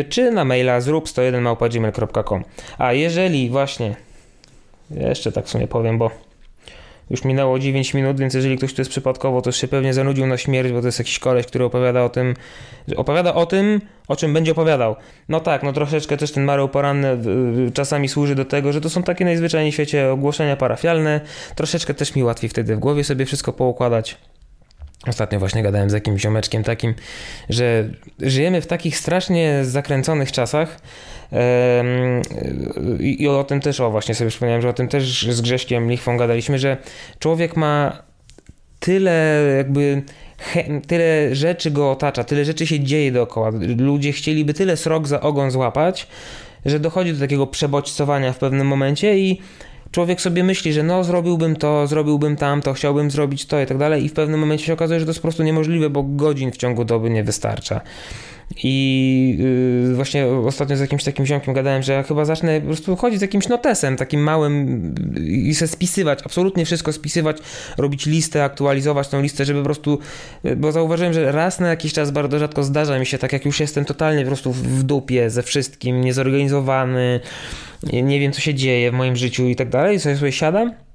czy 0.08 0.30
na 0.30 0.44
maila 0.44 0.80
zrób 0.80 1.08
101 1.08 1.42
małpa.gmail.com. 1.42 2.44
A 2.78 2.92
jeżeli 2.92 3.50
właśnie, 3.50 3.96
jeszcze 4.90 5.32
tak 5.32 5.44
w 5.44 5.48
sumie 5.48 5.68
powiem, 5.68 5.98
bo 5.98 6.10
już 7.10 7.24
minęło 7.24 7.58
9 7.58 7.94
minut, 7.94 8.20
więc 8.20 8.34
jeżeli 8.34 8.56
ktoś 8.56 8.74
tu 8.74 8.80
jest 8.80 8.90
przypadkowo, 8.90 9.42
to 9.42 9.52
się 9.52 9.68
pewnie 9.68 9.94
zanudził 9.94 10.26
na 10.26 10.36
śmierć, 10.36 10.72
bo 10.72 10.80
to 10.80 10.86
jest 10.86 10.98
jakiś 10.98 11.18
koleś, 11.18 11.46
który 11.46 11.64
opowiada 11.64 12.04
o 12.04 12.08
tym, 12.08 12.34
opowiada 12.96 13.34
o 13.34 13.46
tym, 13.46 13.80
o 14.08 14.16
czym 14.16 14.34
będzie 14.34 14.52
opowiadał. 14.52 14.96
No 15.28 15.40
tak, 15.40 15.62
no 15.62 15.72
troszeczkę 15.72 16.16
też 16.16 16.32
ten 16.32 16.44
Mareł 16.44 16.68
Poranny 16.68 17.18
czasami 17.74 18.08
służy 18.08 18.34
do 18.34 18.44
tego, 18.44 18.72
że 18.72 18.80
to 18.80 18.90
są 18.90 19.02
takie 19.02 19.24
najzwyczajniej 19.24 19.72
w 19.72 19.74
świecie 19.74 20.12
ogłoszenia 20.12 20.56
parafialne. 20.56 21.20
Troszeczkę 21.54 21.94
też 21.94 22.14
mi 22.14 22.24
łatwiej 22.24 22.50
wtedy 22.50 22.76
w 22.76 22.78
głowie 22.78 23.04
sobie 23.04 23.26
wszystko 23.26 23.52
poukładać. 23.52 24.16
Ostatnio 25.08 25.38
właśnie 25.38 25.62
gadałem 25.62 25.90
z 25.90 25.92
jakimś 25.92 26.22
ziomeczkiem 26.22 26.64
takim, 26.64 26.94
że 27.48 27.88
żyjemy 28.18 28.60
w 28.60 28.66
takich 28.66 28.98
strasznie 28.98 29.64
zakręconych 29.64 30.32
czasach 30.32 30.80
i 33.00 33.28
o 33.28 33.44
tym 33.44 33.60
też, 33.60 33.80
o 33.80 33.90
właśnie 33.90 34.14
sobie 34.14 34.30
przypomniałem, 34.30 34.62
że 34.62 34.68
o 34.68 34.72
tym 34.72 34.88
też 34.88 35.26
z 35.30 35.40
Grześkiem 35.40 35.90
Lichwą 35.90 36.16
gadaliśmy, 36.16 36.58
że 36.58 36.76
człowiek 37.18 37.56
ma 37.56 38.02
tyle 38.80 39.42
jakby 39.56 40.02
tyle 40.86 41.34
rzeczy 41.34 41.70
go 41.70 41.90
otacza, 41.90 42.24
tyle 42.24 42.44
rzeczy 42.44 42.66
się 42.66 42.80
dzieje 42.80 43.12
dookoła. 43.12 43.50
Ludzie 43.78 44.12
chcieliby 44.12 44.54
tyle 44.54 44.76
srok 44.76 45.08
za 45.08 45.20
ogon 45.20 45.50
złapać, 45.50 46.06
że 46.66 46.80
dochodzi 46.80 47.12
do 47.12 47.20
takiego 47.20 47.46
przebodźcowania 47.46 48.32
w 48.32 48.38
pewnym 48.38 48.66
momencie 48.66 49.18
i 49.18 49.40
człowiek 49.90 50.20
sobie 50.20 50.44
myśli, 50.44 50.72
że 50.72 50.82
no 50.82 51.04
zrobiłbym 51.04 51.56
to, 51.56 51.86
zrobiłbym 51.86 52.36
tamto, 52.36 52.72
chciałbym 52.72 53.10
zrobić 53.10 53.46
to 53.46 53.60
i 53.60 53.66
tak 53.66 53.78
dalej 53.78 54.04
i 54.04 54.08
w 54.08 54.12
pewnym 54.12 54.40
momencie 54.40 54.64
się 54.64 54.72
okazuje, 54.72 55.00
że 55.00 55.06
to 55.06 55.10
jest 55.10 55.20
po 55.20 55.28
prostu 55.28 55.42
niemożliwe, 55.42 55.90
bo 55.90 56.02
godzin 56.02 56.52
w 56.52 56.56
ciągu 56.56 56.84
doby 56.84 57.10
nie 57.10 57.24
wystarcza. 57.24 57.80
I 58.56 59.36
yy, 59.88 59.94
właśnie 59.94 60.26
ostatnio 60.26 60.76
z 60.76 60.80
jakimś 60.80 61.04
takim 61.04 61.26
ziomkiem 61.26 61.54
gadałem, 61.54 61.82
że 61.82 61.92
ja 61.92 62.02
chyba 62.02 62.24
zacznę 62.24 62.60
po 62.60 62.66
prostu 62.66 62.96
chodzić 62.96 63.18
z 63.18 63.22
jakimś 63.22 63.48
notesem, 63.48 63.96
takim 63.96 64.20
małym 64.20 64.94
i 65.26 65.54
se 65.54 65.68
spisywać, 65.68 66.18
absolutnie 66.24 66.64
wszystko 66.64 66.92
spisywać, 66.92 67.36
robić 67.78 68.06
listę, 68.06 68.44
aktualizować 68.44 69.08
tą 69.08 69.22
listę, 69.22 69.44
żeby 69.44 69.58
po 69.58 69.64
prostu, 69.64 69.98
bo 70.56 70.72
zauważyłem, 70.72 71.12
że 71.12 71.32
raz 71.32 71.60
na 71.60 71.68
jakiś 71.68 71.92
czas 71.92 72.10
bardzo 72.10 72.38
rzadko 72.38 72.62
zdarza 72.62 72.98
mi 72.98 73.06
się, 73.06 73.18
tak 73.18 73.32
jak 73.32 73.44
już 73.44 73.60
jestem 73.60 73.84
totalnie 73.84 74.22
po 74.22 74.26
prostu 74.26 74.52
w 74.52 74.82
dupie 74.82 75.30
ze 75.30 75.42
wszystkim, 75.42 76.00
niezorganizowany, 76.00 77.20
nie 77.92 78.20
wiem 78.20 78.32
co 78.32 78.40
się 78.40 78.54
dzieje 78.54 78.90
w 78.90 78.94
moim 78.94 79.16
życiu 79.16 79.48
i 79.48 79.56
tak 79.56 79.68
dalej, 79.68 80.00
sobie 80.00 80.16
sobie 80.16 80.32
siadam 80.32 80.89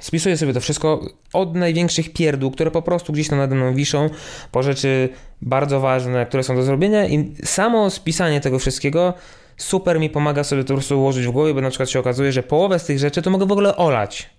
Spisuję 0.00 0.36
sobie 0.36 0.52
to 0.52 0.60
wszystko 0.60 1.00
od 1.32 1.54
największych 1.54 2.12
pierdół, 2.12 2.50
które 2.50 2.70
po 2.70 2.82
prostu 2.82 3.12
gdzieś 3.12 3.28
tam 3.28 3.38
nade 3.38 3.54
mną 3.54 3.74
wiszą, 3.74 4.10
po 4.52 4.62
rzeczy 4.62 5.08
bardzo 5.42 5.80
ważne, 5.80 6.26
które 6.26 6.42
są 6.42 6.56
do 6.56 6.62
zrobienia 6.62 7.06
i 7.06 7.34
samo 7.44 7.90
spisanie 7.90 8.40
tego 8.40 8.58
wszystkiego 8.58 9.14
super 9.56 10.00
mi 10.00 10.10
pomaga 10.10 10.44
sobie 10.44 10.64
to 10.64 10.68
po 10.68 10.74
prostu 10.74 11.00
ułożyć 11.00 11.26
w 11.26 11.30
głowie, 11.30 11.54
bo 11.54 11.60
na 11.60 11.70
przykład 11.70 11.90
się 11.90 12.00
okazuje, 12.00 12.32
że 12.32 12.42
połowę 12.42 12.78
z 12.78 12.84
tych 12.84 12.98
rzeczy 12.98 13.22
to 13.22 13.30
mogę 13.30 13.46
w 13.46 13.52
ogóle 13.52 13.76
olać. 13.76 14.30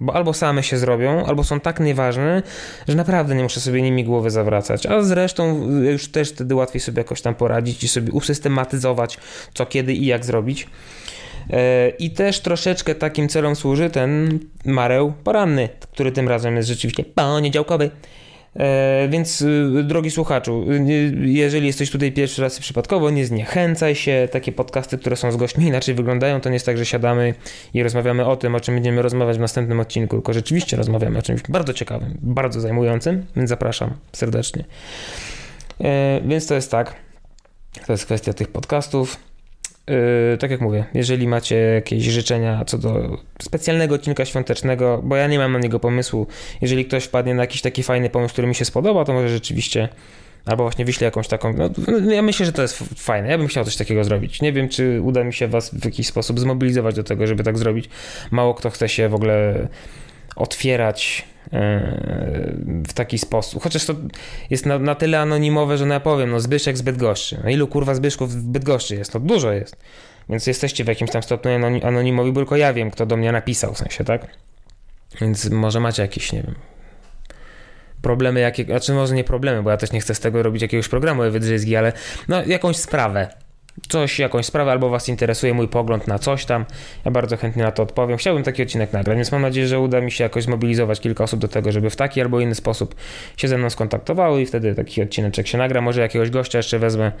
Bo 0.00 0.14
albo 0.14 0.34
same 0.34 0.62
się 0.62 0.78
zrobią, 0.78 1.26
albo 1.26 1.44
są 1.44 1.60
tak 1.60 1.80
nieważne, 1.80 2.42
że 2.88 2.94
naprawdę 2.94 3.34
nie 3.34 3.42
muszę 3.42 3.60
sobie 3.60 3.82
nimi 3.82 4.04
głowy 4.04 4.30
zawracać. 4.30 4.86
A 4.86 5.02
zresztą 5.02 5.68
już 5.82 6.08
też 6.08 6.30
wtedy 6.30 6.54
łatwiej 6.54 6.80
sobie 6.80 7.00
jakoś 7.00 7.22
tam 7.22 7.34
poradzić 7.34 7.84
i 7.84 7.88
sobie 7.88 8.12
usystematyzować, 8.12 9.18
co, 9.54 9.66
kiedy 9.66 9.92
i 9.92 10.06
jak 10.06 10.24
zrobić. 10.24 10.68
E, 11.52 11.88
I 11.88 12.10
też 12.10 12.40
troszeczkę 12.40 12.94
takim 12.94 13.28
celom 13.28 13.56
służy 13.56 13.90
ten 13.90 14.38
mareł 14.64 15.12
poranny, 15.24 15.68
który 15.92 16.12
tym 16.12 16.28
razem 16.28 16.56
jest 16.56 16.68
rzeczywiście 16.68 17.04
poniedziałkowy. 17.04 17.90
E, 18.56 19.08
więc 19.08 19.42
y, 19.42 19.82
drogi 19.84 20.10
słuchaczu, 20.10 20.66
y, 20.72 21.12
jeżeli 21.20 21.66
jesteś 21.66 21.90
tutaj 21.90 22.12
pierwszy 22.12 22.42
raz 22.42 22.58
przypadkowo, 22.58 23.10
nie 23.10 23.26
zniechęcaj 23.26 23.94
się. 23.94 24.28
Takie 24.32 24.52
podcasty, 24.52 24.98
które 24.98 25.16
są 25.16 25.32
z 25.32 25.36
gośćmi 25.36 25.66
inaczej 25.66 25.94
wyglądają, 25.94 26.40
to 26.40 26.48
nie 26.48 26.54
jest 26.54 26.66
tak, 26.66 26.78
że 26.78 26.86
siadamy 26.86 27.34
i 27.74 27.82
rozmawiamy 27.82 28.26
o 28.26 28.36
tym, 28.36 28.54
o 28.54 28.60
czym 28.60 28.74
będziemy 28.74 29.02
rozmawiać 29.02 29.36
w 29.36 29.40
następnym 29.40 29.80
odcinku, 29.80 30.16
tylko 30.16 30.32
rzeczywiście 30.32 30.76
rozmawiamy 30.76 31.18
o 31.18 31.22
czymś 31.22 31.42
bardzo 31.48 31.72
ciekawym, 31.72 32.18
bardzo 32.22 32.60
zajmującym, 32.60 33.26
więc 33.36 33.48
zapraszam 33.48 33.90
serdecznie. 34.12 34.64
E, 35.80 36.20
więc 36.24 36.46
to 36.46 36.54
jest 36.54 36.70
tak. 36.70 36.94
To 37.86 37.92
jest 37.92 38.04
kwestia 38.04 38.32
tych 38.32 38.48
podcastów. 38.48 39.31
Yy, 39.88 40.38
tak 40.38 40.50
jak 40.50 40.60
mówię, 40.60 40.84
jeżeli 40.94 41.28
macie 41.28 41.56
jakieś 41.56 42.04
życzenia 42.04 42.64
co 42.66 42.78
do 42.78 43.18
specjalnego 43.42 43.94
odcinka 43.94 44.24
świątecznego, 44.24 45.00
bo 45.04 45.16
ja 45.16 45.26
nie 45.26 45.38
mam 45.38 45.52
na 45.52 45.58
niego 45.58 45.80
pomysłu, 45.80 46.26
jeżeli 46.60 46.84
ktoś 46.84 47.04
wpadnie 47.04 47.34
na 47.34 47.42
jakiś 47.42 47.62
taki 47.62 47.82
fajny 47.82 48.10
pomysł, 48.10 48.32
który 48.32 48.48
mi 48.48 48.54
się 48.54 48.64
spodoba, 48.64 49.04
to 49.04 49.12
może 49.12 49.28
rzeczywiście 49.28 49.88
albo 50.46 50.62
właśnie 50.62 50.84
wyślę 50.84 51.04
jakąś 51.04 51.28
taką. 51.28 51.52
No, 51.52 51.70
no, 51.88 52.12
ja 52.12 52.22
myślę, 52.22 52.46
że 52.46 52.52
to 52.52 52.62
jest 52.62 52.78
fajne. 52.96 53.28
Ja 53.28 53.38
bym 53.38 53.46
chciał 53.46 53.64
coś 53.64 53.76
takiego 53.76 54.04
zrobić. 54.04 54.42
Nie 54.42 54.52
wiem, 54.52 54.68
czy 54.68 55.00
uda 55.02 55.24
mi 55.24 55.32
się 55.32 55.48
Was 55.48 55.74
w 55.74 55.84
jakiś 55.84 56.06
sposób 56.06 56.40
zmobilizować 56.40 56.94
do 56.94 57.02
tego, 57.02 57.26
żeby 57.26 57.44
tak 57.44 57.58
zrobić. 57.58 57.88
Mało 58.30 58.54
kto 58.54 58.70
chce 58.70 58.88
się 58.88 59.08
w 59.08 59.14
ogóle 59.14 59.68
otwierać 60.36 61.24
e, 61.52 61.80
w 62.88 62.92
taki 62.92 63.18
sposób. 63.18 63.62
Chociaż 63.62 63.84
to 63.84 63.94
jest 64.50 64.66
na, 64.66 64.78
na 64.78 64.94
tyle 64.94 65.20
anonimowe, 65.20 65.78
że 65.78 65.86
no 65.86 65.94
ja 65.94 66.00
powiem, 66.00 66.30
no 66.30 66.40
Zbyszek 66.40 66.78
z 66.78 66.82
Bydgoszczy. 66.82 67.40
No 67.44 67.50
ilu 67.50 67.66
kurwa 67.66 67.94
Zbyszków 67.94 68.34
w 68.34 68.42
Bydgoszczy 68.42 68.94
jest? 68.94 69.14
No 69.14 69.20
dużo 69.20 69.52
jest. 69.52 69.76
Więc 70.28 70.46
jesteście 70.46 70.84
w 70.84 70.88
jakimś 70.88 71.10
tam 71.10 71.22
stopniu 71.22 71.50
anonimowi, 71.82 72.32
bo 72.32 72.40
tylko 72.40 72.56
ja 72.56 72.72
wiem, 72.72 72.90
kto 72.90 73.06
do 73.06 73.16
mnie 73.16 73.32
napisał, 73.32 73.74
w 73.74 73.78
sensie, 73.78 74.04
tak? 74.04 74.26
Więc 75.20 75.50
może 75.50 75.80
macie 75.80 76.02
jakieś, 76.02 76.32
nie 76.32 76.42
wiem, 76.42 76.54
problemy, 78.02 78.40
jakie, 78.40 78.64
znaczy 78.64 78.92
może 78.92 79.14
nie 79.14 79.24
problemy, 79.24 79.62
bo 79.62 79.70
ja 79.70 79.76
też 79.76 79.92
nie 79.92 80.00
chcę 80.00 80.14
z 80.14 80.20
tego 80.20 80.42
robić 80.42 80.62
jakiegoś 80.62 80.88
programu 80.88 81.22
ale 81.78 81.92
no 82.28 82.44
jakąś 82.44 82.76
sprawę, 82.76 83.28
coś, 83.88 84.18
jakąś 84.18 84.46
sprawę, 84.46 84.70
albo 84.70 84.88
Was 84.88 85.08
interesuje 85.08 85.54
mój 85.54 85.68
pogląd 85.68 86.08
na 86.08 86.18
coś 86.18 86.44
tam, 86.44 86.64
ja 87.04 87.10
bardzo 87.10 87.36
chętnie 87.36 87.62
na 87.62 87.72
to 87.72 87.82
odpowiem. 87.82 88.16
Chciałbym 88.16 88.42
taki 88.42 88.62
odcinek 88.62 88.92
nagrać, 88.92 89.16
więc 89.16 89.32
mam 89.32 89.42
nadzieję, 89.42 89.66
że 89.66 89.80
uda 89.80 90.00
mi 90.00 90.10
się 90.10 90.24
jakoś 90.24 90.44
zmobilizować 90.44 91.00
kilka 91.00 91.24
osób 91.24 91.40
do 91.40 91.48
tego, 91.48 91.72
żeby 91.72 91.90
w 91.90 91.96
taki 91.96 92.20
albo 92.20 92.40
inny 92.40 92.54
sposób 92.54 92.94
się 93.36 93.48
ze 93.48 93.58
mną 93.58 93.70
skontaktowały 93.70 94.42
i 94.42 94.46
wtedy 94.46 94.74
taki 94.74 95.02
odcineczek 95.02 95.46
się 95.46 95.58
nagra. 95.58 95.80
Może 95.80 96.00
jakiegoś 96.00 96.30
gościa 96.30 96.58
jeszcze 96.58 96.78
wezmę 96.78 97.12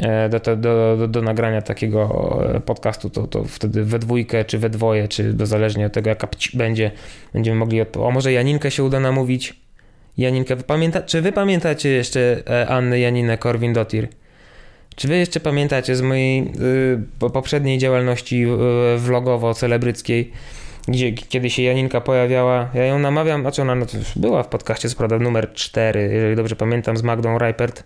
e, 0.00 0.28
do, 0.28 0.40
do, 0.40 0.56
do, 0.56 1.08
do 1.08 1.22
nagrania 1.22 1.62
takiego 1.62 2.08
e, 2.54 2.60
podcastu, 2.60 3.10
to, 3.10 3.26
to 3.26 3.44
wtedy 3.44 3.84
we 3.84 3.98
dwójkę, 3.98 4.44
czy 4.44 4.58
we 4.58 4.70
dwoje, 4.70 5.08
czy 5.08 5.34
zależnie 5.42 5.86
od 5.86 5.92
tego, 5.92 6.10
jaka 6.10 6.28
będzie, 6.54 6.90
będziemy 7.32 7.56
mogli 7.56 7.80
odpowiedzieć. 7.80 8.08
O, 8.08 8.10
może 8.10 8.32
Janinkę 8.32 8.70
się 8.70 8.84
uda 8.84 9.00
namówić? 9.00 9.64
Janinkę, 10.18 10.56
pamięta, 10.56 11.02
czy 11.02 11.22
wy 11.22 11.32
pamiętacie 11.32 11.88
jeszcze 11.88 12.42
e, 12.50 12.68
Annę 12.68 13.00
Janinę 13.00 13.38
Korwin-Dottir? 13.38 14.06
Czy 14.96 15.08
wy 15.08 15.16
jeszcze 15.16 15.40
pamiętacie 15.40 15.96
z 15.96 16.02
mojej 16.02 16.52
y, 17.22 17.30
poprzedniej 17.32 17.78
działalności 17.78 18.44
y, 18.44 18.48
vlogowo-celebryckiej, 18.98 20.30
gdzie 20.88 21.12
kiedy 21.12 21.50
się 21.50 21.62
Janinka 21.62 22.00
pojawiała, 22.00 22.70
ja 22.74 22.84
ją 22.84 22.98
namawiam, 22.98 23.40
znaczy 23.40 23.62
ona 23.62 23.74
no, 23.74 23.86
była 24.16 24.42
w 24.42 24.48
podcaście, 24.48 24.88
co 24.88 24.96
prawda 24.96 25.18
numer 25.18 25.52
4, 25.52 26.10
jeżeli 26.12 26.36
dobrze 26.36 26.56
pamiętam, 26.56 26.96
z 26.96 27.02
Magdą 27.02 27.38
Reipert 27.38 27.84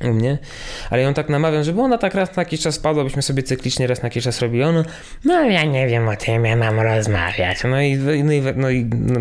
u 0.00 0.14
mnie, 0.14 0.38
ale 0.90 1.02
ją 1.02 1.14
tak 1.14 1.28
namawiam, 1.28 1.64
żeby 1.64 1.80
ona 1.80 1.98
tak 1.98 2.14
raz 2.14 2.36
na 2.36 2.42
jakiś 2.42 2.60
czas 2.60 2.74
spadła, 2.74 3.04
byśmy 3.04 3.22
sobie 3.22 3.42
cyklicznie 3.42 3.86
raz 3.86 4.02
na 4.02 4.06
jakiś 4.06 4.24
czas 4.24 4.40
robili. 4.40 4.62
Ono, 4.62 4.84
no 5.24 5.44
ja 5.44 5.64
nie 5.64 5.86
wiem 5.86 6.08
o 6.08 6.16
tym, 6.16 6.44
ja 6.44 6.56
mam 6.56 6.80
rozmawiać. 6.80 7.58
No 7.64 7.80
i, 7.80 7.96
no 7.96 8.12
i, 8.32 8.42
no 8.56 8.70
i 8.70 8.84
no, 8.84 9.20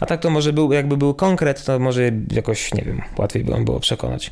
a 0.00 0.06
tak 0.06 0.20
to 0.20 0.30
może 0.30 0.52
był, 0.52 0.72
jakby 0.72 0.96
był 0.96 1.14
konkret, 1.14 1.64
to 1.64 1.78
może 1.78 2.10
jakoś, 2.32 2.74
nie 2.74 2.82
wiem, 2.82 3.02
łatwiej 3.18 3.44
by 3.44 3.64
było 3.64 3.80
przekonać. 3.80 4.30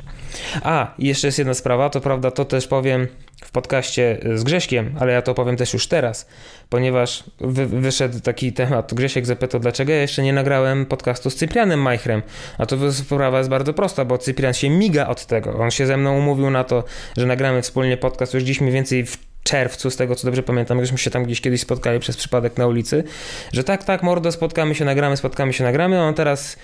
A, 0.62 0.94
jeszcze 0.99 1.28
jest 1.28 1.38
jedna 1.38 1.54
sprawa, 1.54 1.90
to 1.90 2.00
prawda, 2.00 2.30
to 2.30 2.44
też 2.44 2.66
powiem 2.66 3.09
w 3.44 3.50
podcaście 3.50 4.18
z 4.35 4.44
Grześkiem, 4.44 4.94
ale 5.00 5.12
ja 5.12 5.23
to 5.23 5.35
powiem 5.35 5.56
też 5.56 5.73
już 5.73 5.87
teraz, 5.87 6.28
ponieważ 6.68 7.25
wy, 7.40 7.66
wyszedł 7.66 8.20
taki 8.20 8.52
temat, 8.62 8.94
Grzesiek 8.94 9.26
zapytał, 9.26 9.61
dlaczego 9.61 9.92
ja 9.92 10.00
jeszcze 10.00 10.23
nie 10.23 10.32
nagrałem 10.32 10.87
podcastu 10.87 11.30
z 11.30 11.37
Cyprianem 11.37 11.82
Majchrem, 11.82 12.23
a 12.59 12.66
to 12.66 12.92
sprawa 12.92 13.38
jest 13.38 13.50
bardzo 13.50 13.75
prosta, 13.75 14.04
bo 14.04 14.18
Cyprian 14.18 14.54
się 14.54 14.70
miga 14.70 15.06
od 15.06 15.26
tego, 15.26 15.59
on 15.59 15.70
się 15.70 15.87
ze 15.87 15.97
mną 15.97 16.18
umówił 16.18 16.50
na 16.50 16.64
to, 16.64 16.85
że 17.16 17.26
nagramy 17.26 17.62
wspólnie 17.62 17.97
podcast. 17.97 18.35
Już 18.35 18.42
dziś 18.42 18.61
mniej 18.61 18.73
więcej 18.73 19.06
w 19.06 19.18
czerwcu, 19.42 19.90
z 19.90 19.97
tego 19.97 20.14
co 20.14 20.26
dobrze 20.26 20.42
pamiętam, 20.42 20.80
żeśmy 20.80 20.99
się 20.99 21.11
tam 21.11 21.25
gdzieś 21.25 21.40
kiedyś 21.40 21.61
spotkali 21.61 22.00
przez 22.00 22.16
przypadek 22.16 22.59
na 22.59 22.66
ulicy, 22.66 23.04
że 23.52 23.64
tak, 23.64 23.85
tak, 23.85 24.02
mordo, 24.02 24.32
spotkamy 24.32 24.75
się, 24.75 24.85
nagramy, 24.85 25.16
spotkamy 25.16 25.52
się, 25.52 25.64
nagramy, 25.64 26.00
on 26.00 26.14
teraz 26.14 26.56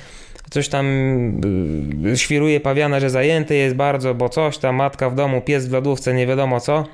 coś 0.51 0.69
tam 0.69 0.87
y, 2.07 2.17
świruje 2.17 2.61
pawiana, 2.61 3.01
że 3.01 3.11
zajęty 3.11 3.55
jest 3.55 3.77
bardzo, 3.77 4.15
bo 4.15 4.29
coś 4.29 4.59
tam, 4.59 4.77
matka 4.77 5.11
w 5.11 5.15
domu, 5.15 5.41
pies 5.41 5.69
w 5.69 5.73
lodówce, 5.73 6.15
nie 6.15 6.27
wiadomo 6.27 6.61
co. 6.61 6.85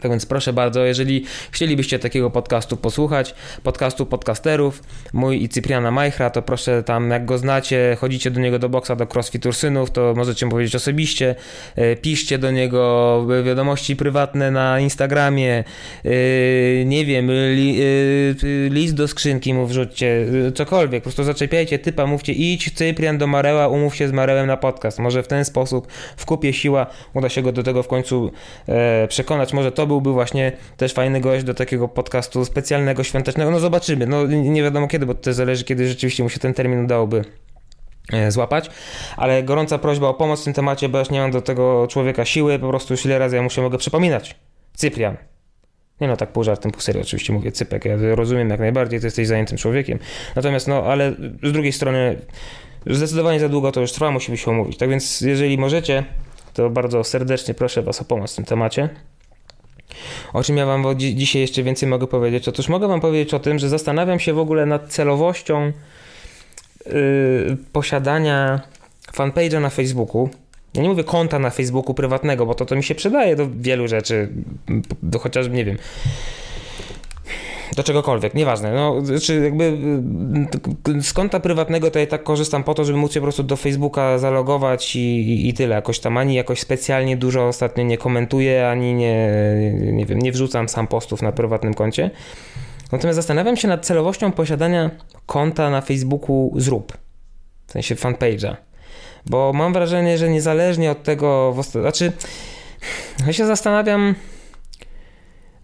Tak 0.00 0.10
więc 0.10 0.26
proszę 0.26 0.52
bardzo, 0.52 0.84
jeżeli 0.84 1.24
chcielibyście 1.50 1.98
takiego 1.98 2.30
podcastu 2.30 2.76
posłuchać, 2.76 3.34
podcastu 3.62 4.06
podcasterów, 4.06 4.82
mój 5.12 5.42
i 5.42 5.48
Cypriana 5.48 5.90
Majchra, 5.90 6.30
to 6.30 6.42
proszę 6.42 6.82
tam, 6.82 7.10
jak 7.10 7.24
go 7.24 7.38
znacie, 7.38 7.96
chodzicie 8.00 8.30
do 8.30 8.40
niego 8.40 8.58
do 8.58 8.68
boksa, 8.68 8.96
do 8.96 9.06
crossfit 9.14 9.46
Ursynów, 9.46 9.90
to 9.90 10.14
możecie 10.16 10.46
mu 10.46 10.50
powiedzieć 10.50 10.74
osobiście, 10.74 11.34
e, 11.76 11.96
piszcie 11.96 12.38
do 12.38 12.50
niego 12.50 13.26
wiadomości 13.44 13.96
prywatne 13.96 14.50
na 14.50 14.80
Instagramie, 14.80 15.64
e, 16.04 16.10
nie 16.84 17.04
wiem, 17.04 17.30
li, 17.30 17.80
e, 17.80 18.70
list 18.70 18.94
do 18.94 19.08
skrzynki 19.08 19.54
mu 19.54 19.66
wrzućcie, 19.66 20.26
cokolwiek, 20.54 21.02
po 21.02 21.04
prostu 21.04 21.24
zaczepiajcie 21.24 21.78
typa, 21.78 22.06
mówcie 22.06 22.32
idź 22.32 22.74
Cyprian 22.74 23.18
do 23.18 23.26
Mareła, 23.26 23.68
umów 23.68 23.96
się 23.96 24.08
z 24.08 24.12
Marełem 24.12 24.46
na 24.46 24.56
podcast. 24.56 24.98
Może 24.98 25.22
w 25.22 25.28
ten 25.28 25.44
sposób 25.44 25.86
w 26.16 26.26
kupie 26.26 26.52
siła 26.52 26.86
uda 27.14 27.28
się 27.28 27.42
go 27.42 27.52
do 27.52 27.62
tego 27.62 27.82
w 27.82 27.88
końcu 27.88 28.32
przekonać, 29.08 29.52
może 29.52 29.72
to 29.72 29.85
byłby 29.86 30.12
właśnie 30.12 30.52
też 30.76 30.92
fajny 30.92 31.20
gość 31.20 31.44
do 31.44 31.54
takiego 31.54 31.88
podcastu 31.88 32.44
specjalnego, 32.44 33.04
świątecznego. 33.04 33.50
No 33.50 33.60
zobaczymy. 33.60 34.06
No 34.06 34.26
nie 34.26 34.62
wiadomo 34.62 34.88
kiedy, 34.88 35.06
bo 35.06 35.14
to 35.14 35.32
zależy, 35.32 35.64
kiedy 35.64 35.88
rzeczywiście 35.88 36.22
mu 36.22 36.28
się 36.28 36.40
ten 36.40 36.54
termin 36.54 36.84
udałoby 36.84 37.24
e, 38.12 38.30
złapać, 38.30 38.70
ale 39.16 39.42
gorąca 39.42 39.78
prośba 39.78 40.08
o 40.08 40.14
pomoc 40.14 40.40
w 40.40 40.44
tym 40.44 40.52
temacie, 40.52 40.88
bo 40.88 40.98
ja 40.98 41.04
nie 41.10 41.20
mam 41.20 41.30
do 41.30 41.42
tego 41.42 41.86
człowieka 41.90 42.24
siły, 42.24 42.58
po 42.58 42.68
prostu 42.68 42.94
już 42.94 43.04
ile 43.04 43.18
razy 43.18 43.36
ja 43.36 43.42
mu 43.42 43.50
się 43.50 43.62
mogę 43.62 43.78
przypominać. 43.78 44.36
Cyprian. 44.74 45.16
Nie 46.00 46.08
no, 46.08 46.16
tak 46.16 46.32
pół 46.32 46.44
żartem, 46.44 46.72
pół 46.72 46.80
serio 46.80 47.02
oczywiście 47.02 47.32
mówię, 47.32 47.52
Cypek, 47.52 47.84
ja 47.84 47.96
rozumiem 48.14 48.50
jak 48.50 48.60
najbardziej, 48.60 49.00
ty 49.00 49.06
jesteś 49.06 49.26
zajętym 49.26 49.58
człowiekiem. 49.58 49.98
Natomiast 50.36 50.68
no, 50.68 50.82
ale 50.82 51.12
z 51.42 51.52
drugiej 51.52 51.72
strony 51.72 52.16
zdecydowanie 52.86 53.40
za 53.40 53.48
długo 53.48 53.72
to 53.72 53.80
już 53.80 53.92
trwa, 53.92 54.10
musimy 54.10 54.36
się 54.36 54.50
umówić. 54.50 54.76
Tak 54.76 54.90
więc 54.90 55.20
jeżeli 55.20 55.58
możecie, 55.58 56.04
to 56.54 56.70
bardzo 56.70 57.04
serdecznie 57.04 57.54
proszę 57.54 57.82
was 57.82 58.00
o 58.00 58.04
pomoc 58.04 58.32
w 58.32 58.36
tym 58.36 58.44
temacie. 58.44 58.88
O 60.32 60.42
czym 60.42 60.56
ja 60.56 60.66
wam 60.66 60.84
dzisiaj 60.96 61.42
jeszcze 61.42 61.62
więcej 61.62 61.88
mogę 61.88 62.06
powiedzieć? 62.06 62.48
Otóż 62.48 62.68
mogę 62.68 62.88
wam 62.88 63.00
powiedzieć 63.00 63.34
o 63.34 63.38
tym, 63.38 63.58
że 63.58 63.68
zastanawiam 63.68 64.20
się 64.20 64.32
w 64.32 64.38
ogóle 64.38 64.66
nad 64.66 64.88
celowością 64.88 65.72
yy, 66.86 67.56
posiadania 67.72 68.60
fanpage'a 69.12 69.60
na 69.60 69.70
Facebooku. 69.70 70.28
Ja 70.74 70.82
nie 70.82 70.88
mówię 70.88 71.04
konta 71.04 71.38
na 71.38 71.50
Facebooku 71.50 71.94
prywatnego, 71.94 72.46
bo 72.46 72.54
to, 72.54 72.66
to 72.66 72.76
mi 72.76 72.84
się 72.84 72.94
przydaje 72.94 73.36
do 73.36 73.46
wielu 73.50 73.88
rzeczy, 73.88 74.28
do 75.02 75.18
chociażby, 75.18 75.56
nie 75.56 75.64
wiem, 75.64 75.78
do 77.76 77.82
czegokolwiek, 77.82 78.34
nieważne. 78.34 78.72
No, 78.72 79.02
czy 79.22 79.40
jakby 79.40 79.64
y, 80.88 81.02
z 81.02 81.12
konta 81.12 81.40
prywatnego 81.40 81.90
to 81.90 81.98
ja 81.98 82.06
tak 82.06 82.22
korzystam 82.22 82.64
po 82.64 82.74
to, 82.74 82.84
żeby 82.84 82.98
móc 82.98 83.12
się 83.12 83.20
po 83.20 83.24
prostu 83.24 83.42
do 83.42 83.56
Facebooka 83.56 84.18
zalogować 84.18 84.96
i, 84.96 85.00
i, 85.00 85.48
i, 85.48 85.54
tyle. 85.54 85.74
Jakoś 85.74 85.98
tam 85.98 86.16
ani 86.16 86.34
jakoś 86.34 86.60
specjalnie 86.60 87.16
dużo 87.16 87.48
ostatnio 87.48 87.84
nie 87.84 87.98
komentuję, 87.98 88.68
ani 88.68 88.94
nie, 88.94 89.30
nie 89.92 90.06
wiem, 90.06 90.18
nie 90.18 90.32
wrzucam 90.32 90.68
sam 90.68 90.86
postów 90.86 91.22
na 91.22 91.32
prywatnym 91.32 91.74
koncie. 91.74 92.10
Natomiast 92.92 93.16
zastanawiam 93.16 93.56
się 93.56 93.68
nad 93.68 93.86
celowością 93.86 94.32
posiadania 94.32 94.90
konta 95.26 95.70
na 95.70 95.80
Facebooku 95.80 96.52
zrób. 96.56 96.92
W 97.66 97.72
sensie 97.72 97.94
fanpage'a. 97.94 98.56
Bo 99.26 99.52
mam 99.52 99.72
wrażenie, 99.72 100.18
że 100.18 100.28
niezależnie 100.28 100.90
od 100.90 101.02
tego, 101.02 101.54
znaczy, 101.70 102.12
ja 103.26 103.32
się 103.32 103.46
zastanawiam, 103.46 104.14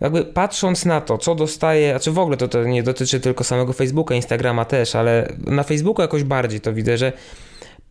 jakby 0.02 0.24
patrząc 0.24 0.84
na 0.84 1.00
to, 1.00 1.18
co 1.18 1.34
dostaje, 1.34 1.94
a 1.94 2.00
czy 2.00 2.12
w 2.12 2.18
ogóle 2.18 2.36
to, 2.36 2.48
to 2.48 2.64
nie 2.64 2.82
dotyczy 2.82 3.20
tylko 3.20 3.44
samego 3.44 3.72
Facebooka, 3.72 4.14
Instagrama 4.14 4.64
też, 4.64 4.94
ale 4.94 5.32
na 5.46 5.62
Facebooku 5.62 6.02
jakoś 6.02 6.24
bardziej 6.24 6.60
to 6.60 6.72
widzę, 6.72 6.98
że 6.98 7.12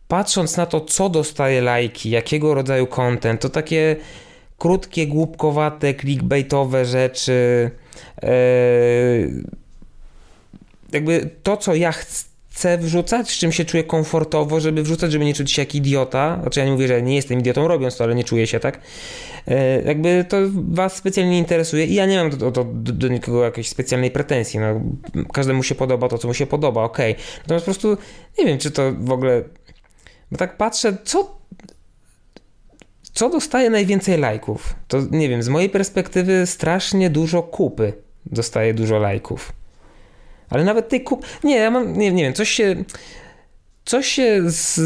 patrząc 0.08 0.56
na 0.56 0.66
to, 0.66 0.80
co 0.80 1.08
dostaje 1.08 1.60
lajki, 1.60 2.10
jakiego 2.10 2.54
rodzaju 2.54 2.86
content, 2.86 3.40
to 3.40 3.48
takie 3.48 3.96
krótkie, 4.58 5.06
głupkowate, 5.06 5.94
clickbaitowe 5.94 6.84
rzeczy, 6.84 7.70
yy, 8.22 8.28
jakby 10.92 11.30
to, 11.42 11.56
co 11.56 11.74
ja 11.74 11.92
chcę 11.92 12.31
wrzucać, 12.78 13.30
z 13.30 13.38
czym 13.38 13.52
się 13.52 13.64
czuję 13.64 13.84
komfortowo, 13.84 14.60
żeby 14.60 14.82
wrzucać, 14.82 15.12
żeby 15.12 15.24
nie 15.24 15.34
czuć 15.34 15.52
się 15.52 15.62
jak 15.62 15.74
idiota. 15.74 16.38
Znaczy 16.42 16.60
ja 16.60 16.66
nie 16.66 16.72
mówię, 16.72 16.88
że 16.88 17.02
nie 17.02 17.16
jestem 17.16 17.38
idiotą 17.40 17.68
robiąc 17.68 17.96
to, 17.96 18.04
ale 18.04 18.14
nie 18.14 18.24
czuję 18.24 18.46
się 18.46 18.60
tak. 18.60 18.80
E, 19.48 19.82
jakby 19.82 20.24
to 20.28 20.36
was 20.52 20.96
specjalnie 20.96 21.38
interesuje 21.38 21.84
i 21.84 21.94
ja 21.94 22.06
nie 22.06 22.16
mam 22.16 22.30
do, 22.30 22.50
do, 22.50 22.64
do, 22.74 23.08
nikogo 23.08 23.44
jakiejś 23.44 23.68
specjalnej 23.68 24.10
pretensji. 24.10 24.60
No, 24.60 24.80
każdemu 25.32 25.62
się 25.62 25.74
podoba 25.74 26.08
to, 26.08 26.18
co 26.18 26.28
mu 26.28 26.34
się 26.34 26.46
podoba, 26.46 26.82
ok. 26.82 26.98
Natomiast 27.38 27.66
po 27.66 27.72
prostu 27.72 27.96
nie 28.38 28.44
wiem, 28.44 28.58
czy 28.58 28.70
to 28.70 28.92
w 28.98 29.12
ogóle... 29.12 29.42
Bo 30.30 30.38
tak 30.38 30.56
patrzę, 30.56 30.96
co 31.04 31.42
co 33.12 33.30
dostaje 33.30 33.70
najwięcej 33.70 34.18
lajków? 34.18 34.74
To 34.88 34.98
nie 35.10 35.28
wiem, 35.28 35.42
z 35.42 35.48
mojej 35.48 35.70
perspektywy 35.70 36.46
strasznie 36.46 37.10
dużo 37.10 37.42
kupy 37.42 37.92
dostaje 38.26 38.74
dużo 38.74 38.98
lajków. 38.98 39.52
Ale 40.52 40.64
nawet 40.64 40.88
tej 40.88 41.02
kup... 41.02 41.26
Nie, 41.44 41.56
ja 41.56 41.70
mam, 41.70 41.98
nie, 41.98 42.12
nie 42.12 42.22
wiem, 42.22 42.32
coś 42.32 42.48
się... 42.48 42.84
Coś 43.84 44.06
się 44.06 44.50
z, 44.50 44.80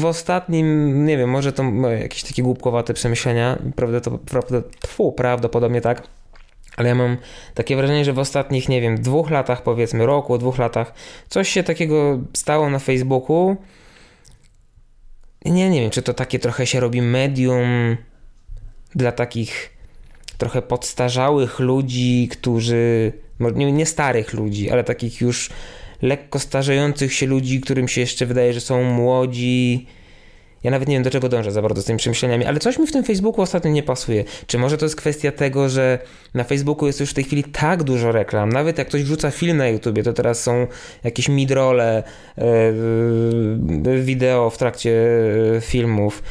w 0.00 0.04
ostatnim, 0.04 1.04
nie 1.06 1.16
wiem, 1.16 1.30
może 1.30 1.52
to 1.52 1.62
jakieś 2.00 2.22
takie 2.22 2.42
głupkowate 2.42 2.94
przemyślenia, 2.94 3.58
prawdopodobnie, 3.76 4.62
prawdopodobnie 5.16 5.80
tak, 5.80 6.02
ale 6.76 6.88
ja 6.88 6.94
mam 6.94 7.16
takie 7.54 7.76
wrażenie, 7.76 8.04
że 8.04 8.12
w 8.12 8.18
ostatnich, 8.18 8.68
nie 8.68 8.80
wiem, 8.80 9.00
dwóch 9.00 9.30
latach, 9.30 9.62
powiedzmy 9.62 10.06
roku, 10.06 10.38
dwóch 10.38 10.58
latach, 10.58 10.94
coś 11.28 11.48
się 11.48 11.62
takiego 11.62 12.18
stało 12.32 12.70
na 12.70 12.78
Facebooku. 12.78 13.56
Nie, 15.44 15.70
nie 15.70 15.80
wiem, 15.80 15.90
czy 15.90 16.02
to 16.02 16.14
takie 16.14 16.38
trochę 16.38 16.66
się 16.66 16.80
robi 16.80 17.02
medium 17.02 17.96
dla 18.94 19.12
takich 19.12 19.70
trochę 20.38 20.62
podstarzałych 20.62 21.58
ludzi, 21.58 22.28
którzy 22.32 23.12
nie, 23.40 23.72
nie 23.72 23.86
starych 23.86 24.32
ludzi, 24.32 24.70
ale 24.70 24.84
takich 24.84 25.20
już 25.20 25.50
lekko 26.02 26.38
starzejących 26.38 27.12
się 27.12 27.26
ludzi, 27.26 27.60
którym 27.60 27.88
się 27.88 28.00
jeszcze 28.00 28.26
wydaje, 28.26 28.52
że 28.52 28.60
są 28.60 28.82
młodzi. 28.82 29.86
Ja 30.64 30.70
nawet 30.70 30.88
nie 30.88 30.94
wiem, 30.94 31.02
do 31.02 31.10
czego 31.10 31.28
dążę 31.28 31.52
za 31.52 31.62
bardzo 31.62 31.82
z 31.82 31.84
tymi 31.84 31.98
przemyśleniami, 31.98 32.44
ale 32.44 32.58
coś 32.58 32.78
mi 32.78 32.86
w 32.86 32.92
tym 32.92 33.04
Facebooku 33.04 33.42
ostatnio 33.42 33.70
nie 33.70 33.82
pasuje. 33.82 34.24
Czy 34.46 34.58
może 34.58 34.78
to 34.78 34.84
jest 34.84 34.96
kwestia 34.96 35.32
tego, 35.32 35.68
że 35.68 35.98
na 36.34 36.44
Facebooku 36.44 36.86
jest 36.86 37.00
już 37.00 37.10
w 37.10 37.14
tej 37.14 37.24
chwili 37.24 37.44
tak 37.44 37.82
dużo 37.82 38.12
reklam, 38.12 38.48
nawet 38.52 38.78
jak 38.78 38.88
ktoś 38.88 39.02
wrzuca 39.02 39.30
film 39.30 39.56
na 39.56 39.68
YouTubie, 39.68 40.02
to 40.02 40.12
teraz 40.12 40.42
są 40.42 40.66
jakieś 41.04 41.28
midrole, 41.28 42.02
e, 42.38 42.72
wideo 44.00 44.50
w 44.50 44.58
trakcie 44.58 44.92
e, 45.56 45.60
filmów 45.60 46.22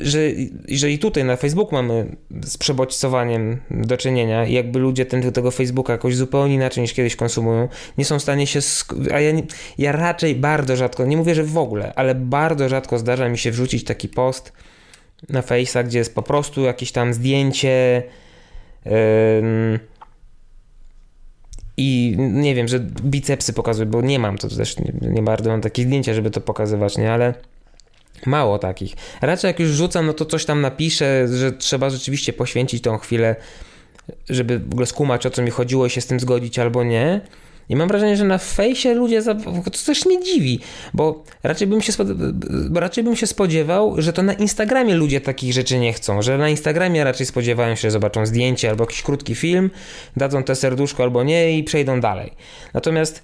że, 0.00 0.20
że 0.68 0.90
i 0.90 0.98
tutaj 0.98 1.24
na 1.24 1.36
Facebooku 1.36 1.74
mamy 1.74 2.16
z 2.44 2.58
przebodźcowaniem 2.58 3.60
do 3.70 3.96
czynienia 3.96 4.46
i 4.46 4.52
jakby 4.52 4.78
ludzie 4.78 5.06
ten, 5.06 5.32
tego 5.32 5.50
Facebooka 5.50 5.92
jakoś 5.92 6.16
zupełnie 6.16 6.54
inaczej 6.54 6.82
niż 6.82 6.92
kiedyś 6.92 7.16
konsumują, 7.16 7.68
nie 7.98 8.04
są 8.04 8.18
w 8.18 8.22
stanie 8.22 8.46
się, 8.46 8.60
a 9.12 9.20
ja, 9.20 9.32
ja 9.78 9.92
raczej 9.92 10.34
bardzo 10.34 10.76
rzadko, 10.76 11.06
nie 11.06 11.16
mówię, 11.16 11.34
że 11.34 11.44
w 11.44 11.58
ogóle, 11.58 11.92
ale 11.94 12.14
bardzo 12.14 12.68
rzadko 12.68 12.98
zdarza 12.98 13.28
mi 13.28 13.38
się 13.38 13.50
wrzucić 13.50 13.84
taki 13.84 14.08
post 14.08 14.52
na 15.28 15.40
Face'a, 15.40 15.84
gdzie 15.84 15.98
jest 15.98 16.14
po 16.14 16.22
prostu 16.22 16.60
jakieś 16.60 16.92
tam 16.92 17.14
zdjęcie 17.14 18.02
yy, 18.84 18.92
i 21.76 22.16
nie 22.18 22.54
wiem, 22.54 22.68
że 22.68 22.80
bicepsy 22.80 23.52
pokazuję, 23.52 23.86
bo 23.86 24.02
nie 24.02 24.18
mam 24.18 24.38
to 24.38 24.48
też, 24.48 24.78
nie, 24.78 24.92
nie 25.10 25.22
bardzo 25.22 25.50
mam 25.50 25.60
takie 25.60 25.82
zdjęcia, 25.82 26.14
żeby 26.14 26.30
to 26.30 26.40
pokazywać, 26.40 26.98
nie, 26.98 27.12
ale 27.12 27.34
Mało 28.26 28.58
takich. 28.58 28.94
Raczej 29.20 29.48
jak 29.48 29.60
już 29.60 29.70
rzucam, 29.70 30.06
no 30.06 30.12
to 30.12 30.24
coś 30.24 30.44
tam 30.44 30.60
napiszę, 30.60 31.28
że 31.28 31.52
trzeba 31.52 31.90
rzeczywiście 31.90 32.32
poświęcić 32.32 32.82
tą 32.82 32.98
chwilę, 32.98 33.36
żeby 34.28 34.58
w 34.58 34.72
ogóle 34.72 34.86
skumać 34.86 35.26
o 35.26 35.30
co 35.30 35.42
mi 35.42 35.50
chodziło 35.50 35.86
i 35.86 35.90
się 35.90 36.00
z 36.00 36.06
tym 36.06 36.20
zgodzić 36.20 36.58
albo 36.58 36.84
nie. 36.84 37.20
I 37.68 37.76
mam 37.76 37.88
wrażenie, 37.88 38.16
że 38.16 38.24
na 38.24 38.38
fejsie 38.38 38.94
ludzie, 38.94 39.22
za... 39.22 39.34
to 39.34 39.70
też 39.86 40.06
mnie 40.06 40.22
dziwi, 40.22 40.60
bo 40.94 41.24
raczej 41.42 41.66
bym, 41.66 41.82
się 41.82 41.92
raczej 42.74 43.04
bym 43.04 43.16
się 43.16 43.26
spodziewał, 43.26 43.94
że 43.98 44.12
to 44.12 44.22
na 44.22 44.32
Instagramie 44.32 44.94
ludzie 44.94 45.20
takich 45.20 45.52
rzeczy 45.52 45.78
nie 45.78 45.92
chcą, 45.92 46.22
że 46.22 46.38
na 46.38 46.48
Instagramie 46.48 47.04
raczej 47.04 47.26
spodziewają 47.26 47.74
się, 47.74 47.80
że 47.80 47.90
zobaczą 47.90 48.26
zdjęcie 48.26 48.70
albo 48.70 48.84
jakiś 48.84 49.02
krótki 49.02 49.34
film, 49.34 49.70
dadzą 50.16 50.42
te 50.42 50.54
serduszko 50.54 51.02
albo 51.02 51.22
nie 51.22 51.58
i 51.58 51.64
przejdą 51.64 52.00
dalej. 52.00 52.32
Natomiast 52.74 53.22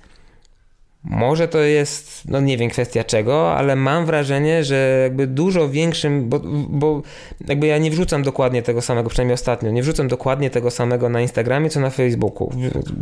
może 1.05 1.49
to 1.49 1.59
jest, 1.59 2.29
no 2.29 2.41
nie 2.41 2.57
wiem, 2.59 2.71
kwestia 2.71 3.05
czego, 3.05 3.55
ale 3.55 3.77
mam 3.77 4.07
wrażenie, 4.07 4.65
że 4.65 5.01
jakby 5.03 5.27
dużo 5.27 5.69
większym, 5.69 6.29
bo, 6.29 6.41
bo 6.69 7.03
jakby 7.49 7.67
ja 7.67 7.79
nie 7.79 7.91
wrzucam 7.91 8.23
dokładnie 8.23 8.63
tego 8.63 8.83
samego, 8.83 9.11
przynajmniej 9.11 9.35
ostatnio, 9.35 9.71
nie 9.71 9.83
wrzucam 9.83 10.09
dokładnie 10.09 10.51
tego 10.51 10.71
samego 10.71 11.09
na 11.09 11.21
Instagramie, 11.21 11.71
co 11.71 11.81
na 11.81 11.91
Facebooku. 11.91 12.53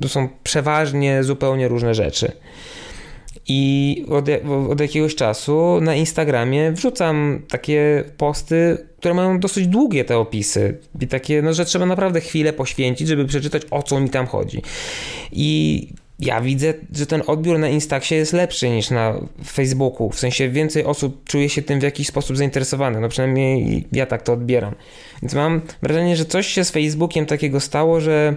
To 0.02 0.08
są 0.08 0.28
przeważnie 0.42 1.24
zupełnie 1.24 1.68
różne 1.68 1.94
rzeczy. 1.94 2.32
I 3.48 4.04
od, 4.08 4.24
od 4.70 4.80
jakiegoś 4.80 5.14
czasu 5.14 5.80
na 5.80 5.94
Instagramie 5.94 6.72
wrzucam 6.72 7.42
takie 7.48 8.04
posty, 8.16 8.86
które 8.98 9.14
mają 9.14 9.40
dosyć 9.40 9.66
długie 9.66 10.04
te 10.04 10.18
opisy. 10.18 10.78
I 11.00 11.06
takie, 11.06 11.42
no, 11.42 11.52
że 11.52 11.64
trzeba 11.64 11.86
naprawdę 11.86 12.20
chwilę 12.20 12.52
poświęcić, 12.52 13.08
żeby 13.08 13.24
przeczytać 13.24 13.62
o 13.70 13.82
co 13.82 14.00
mi 14.00 14.10
tam 14.10 14.26
chodzi. 14.26 14.62
I 15.32 15.88
ja 16.20 16.40
widzę, 16.40 16.74
że 16.94 17.06
ten 17.06 17.22
odbiór 17.26 17.58
na 17.58 17.68
Instaxie 17.68 18.16
jest 18.16 18.32
lepszy 18.32 18.70
niż 18.70 18.90
na 18.90 19.20
Facebooku. 19.44 20.10
W 20.10 20.18
sensie 20.18 20.48
więcej 20.48 20.84
osób 20.84 21.24
czuje 21.24 21.48
się 21.48 21.62
tym 21.62 21.80
w 21.80 21.82
jakiś 21.82 22.08
sposób 22.08 22.36
zainteresowanych. 22.36 23.00
No 23.00 23.08
przynajmniej 23.08 23.84
ja 23.92 24.06
tak 24.06 24.22
to 24.22 24.32
odbieram. 24.32 24.74
Więc 25.22 25.34
mam 25.34 25.60
wrażenie, 25.82 26.16
że 26.16 26.24
coś 26.24 26.46
się 26.46 26.64
z 26.64 26.70
Facebookiem 26.70 27.26
takiego 27.26 27.60
stało, 27.60 28.00
że 28.00 28.36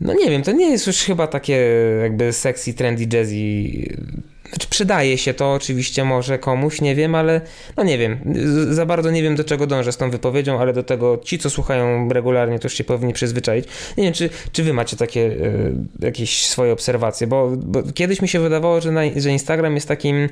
no 0.00 0.14
nie 0.14 0.30
wiem, 0.30 0.42
to 0.42 0.52
nie 0.52 0.70
jest 0.70 0.86
już 0.86 0.96
chyba 0.96 1.26
takie 1.26 1.56
jakby 2.02 2.32
sexy, 2.32 2.74
trendy, 2.74 3.06
jazzy 3.16 3.36
znaczy 4.52 4.68
przydaje 4.70 5.18
się 5.18 5.34
to 5.34 5.52
oczywiście 5.52 6.04
może 6.04 6.38
komuś, 6.38 6.80
nie 6.80 6.94
wiem, 6.94 7.14
ale 7.14 7.40
no 7.76 7.82
nie 7.82 7.98
wiem, 7.98 8.34
za 8.70 8.86
bardzo 8.86 9.10
nie 9.10 9.22
wiem 9.22 9.36
do 9.36 9.44
czego 9.44 9.66
dążę 9.66 9.92
z 9.92 9.96
tą 9.96 10.10
wypowiedzią, 10.10 10.60
ale 10.60 10.72
do 10.72 10.82
tego 10.82 11.18
ci, 11.24 11.38
co 11.38 11.50
słuchają 11.50 12.08
regularnie, 12.08 12.58
to 12.58 12.66
już 12.66 12.74
się 12.74 12.84
powinni 12.84 13.12
przyzwyczaić. 13.12 13.64
Nie 13.96 14.04
wiem, 14.04 14.12
czy, 14.12 14.30
czy 14.52 14.62
wy 14.62 14.72
macie 14.72 14.96
takie 14.96 15.20
y, 15.20 15.72
jakieś 16.00 16.46
swoje 16.46 16.72
obserwacje, 16.72 17.26
bo, 17.26 17.52
bo, 17.56 17.82
kiedyś 17.94 18.22
mi 18.22 18.28
się 18.28 18.40
wydawało, 18.40 18.80
że, 18.80 18.92
na, 18.92 19.00
że 19.16 19.30
Instagram 19.30 19.74
jest 19.74 19.88
takim 19.88 20.28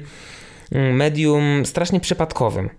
mm, 0.72 0.96
medium 0.96 1.66
strasznie 1.66 2.00
przypadkowym 2.00 2.70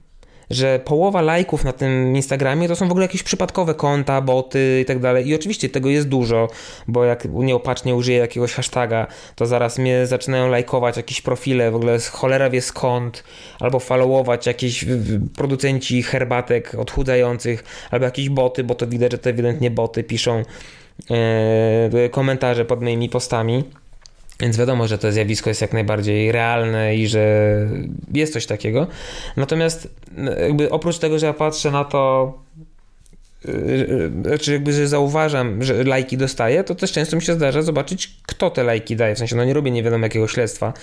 że 0.51 0.79
połowa 0.79 1.21
lajków 1.21 1.63
na 1.63 1.73
tym 1.73 2.15
Instagramie 2.15 2.67
to 2.67 2.75
są 2.75 2.87
w 2.87 2.91
ogóle 2.91 3.05
jakieś 3.05 3.23
przypadkowe 3.23 3.73
konta, 3.73 4.21
boty 4.21 4.79
i 4.81 4.85
tak 4.85 4.99
dalej. 4.99 5.27
I 5.27 5.35
oczywiście 5.35 5.69
tego 5.69 5.89
jest 5.89 6.07
dużo, 6.07 6.47
bo 6.87 7.05
jak 7.05 7.27
nieopatrznie 7.31 7.95
użyję 7.95 8.17
jakiegoś 8.17 8.53
hashtaga, 8.53 9.07
to 9.35 9.45
zaraz 9.45 9.79
mnie 9.79 10.07
zaczynają 10.07 10.49
lajkować 10.49 10.97
jakieś 10.97 11.21
profile, 11.21 11.71
w 11.71 11.75
ogóle 11.75 11.97
cholera 12.11 12.49
wie 12.49 12.61
skąd, 12.61 13.23
albo 13.59 13.79
followować 13.79 14.47
jakieś 14.47 14.85
producenci 15.35 16.03
herbatek 16.03 16.75
odchudzających, 16.75 17.63
albo 17.91 18.05
jakieś 18.05 18.29
boty, 18.29 18.63
bo 18.63 18.75
to 18.75 18.87
widać, 18.87 19.11
że 19.11 19.17
to 19.17 19.29
ewidentnie 19.29 19.71
boty 19.71 20.03
piszą 20.03 20.43
e, 21.11 22.09
komentarze 22.09 22.65
pod 22.65 22.81
moimi 22.81 23.09
postami. 23.09 23.63
Więc 24.41 24.58
wiadomo, 24.58 24.88
że 24.88 24.97
to 24.97 25.12
zjawisko 25.12 25.49
jest 25.49 25.62
jak 25.62 25.73
najbardziej 25.73 26.32
realne 26.32 26.95
i 26.95 27.08
że 27.08 27.56
jest 28.13 28.34
coś 28.34 28.45
takiego. 28.45 28.88
Natomiast 29.38 29.88
jakby 30.41 30.69
oprócz 30.69 30.97
tego, 30.97 31.19
że 31.19 31.25
ja 31.25 31.34
patrzę 31.34 31.71
na 31.71 31.86
to, 31.86 32.34
y, 33.45 34.12
znaczy 34.21 34.54
jakby, 34.54 34.73
że 34.73 34.88
zauważam, 34.88 35.63
że 35.63 35.84
lajki 35.84 36.17
dostaję, 36.17 36.63
to 36.63 36.75
też 36.75 36.91
często 36.91 37.15
mi 37.15 37.21
się 37.21 37.34
zdarza 37.34 37.62
zobaczyć, 37.62 38.15
kto 38.27 38.49
te 38.49 38.63
lajki 38.63 38.95
daje. 38.95 39.15
W 39.15 39.17
sensie, 39.17 39.36
no 39.36 39.45
nie 39.45 39.54
robię 39.54 39.71
nie 39.71 39.84
wiadomo 39.84 40.06
jakiego 40.06 40.27
śledztwa, 40.27 40.73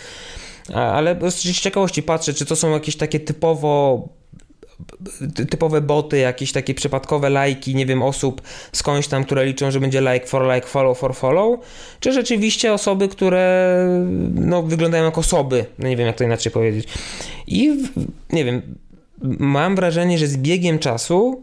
ale 0.74 1.30
z 1.30 1.60
ciekawości 1.60 2.02
patrzę, 2.02 2.34
czy 2.34 2.46
to 2.46 2.56
są 2.56 2.70
jakieś 2.70 2.96
takie 2.96 3.20
typowo 3.20 4.08
typowe 5.50 5.80
boty, 5.80 6.18
jakieś 6.18 6.52
takie 6.52 6.74
przypadkowe 6.74 7.30
lajki, 7.30 7.74
nie 7.74 7.86
wiem, 7.86 8.02
osób 8.02 8.42
skądś 8.72 9.08
tam, 9.08 9.24
które 9.24 9.46
liczą, 9.46 9.70
że 9.70 9.80
będzie 9.80 10.00
like 10.00 10.26
for 10.26 10.54
like, 10.54 10.66
follow 10.66 10.98
for 10.98 11.14
follow, 11.14 11.60
czy 12.00 12.12
rzeczywiście 12.12 12.72
osoby, 12.72 13.08
które 13.08 13.84
no, 14.34 14.62
wyglądają 14.62 15.04
jak 15.04 15.18
osoby, 15.18 15.64
no 15.78 15.88
nie 15.88 15.96
wiem 15.96 16.06
jak 16.06 16.16
to 16.16 16.24
inaczej 16.24 16.52
powiedzieć. 16.52 16.88
I 17.46 17.76
nie 18.32 18.44
wiem, 18.44 18.62
mam 19.38 19.76
wrażenie, 19.76 20.18
że 20.18 20.26
z 20.26 20.36
biegiem 20.36 20.78
czasu 20.78 21.42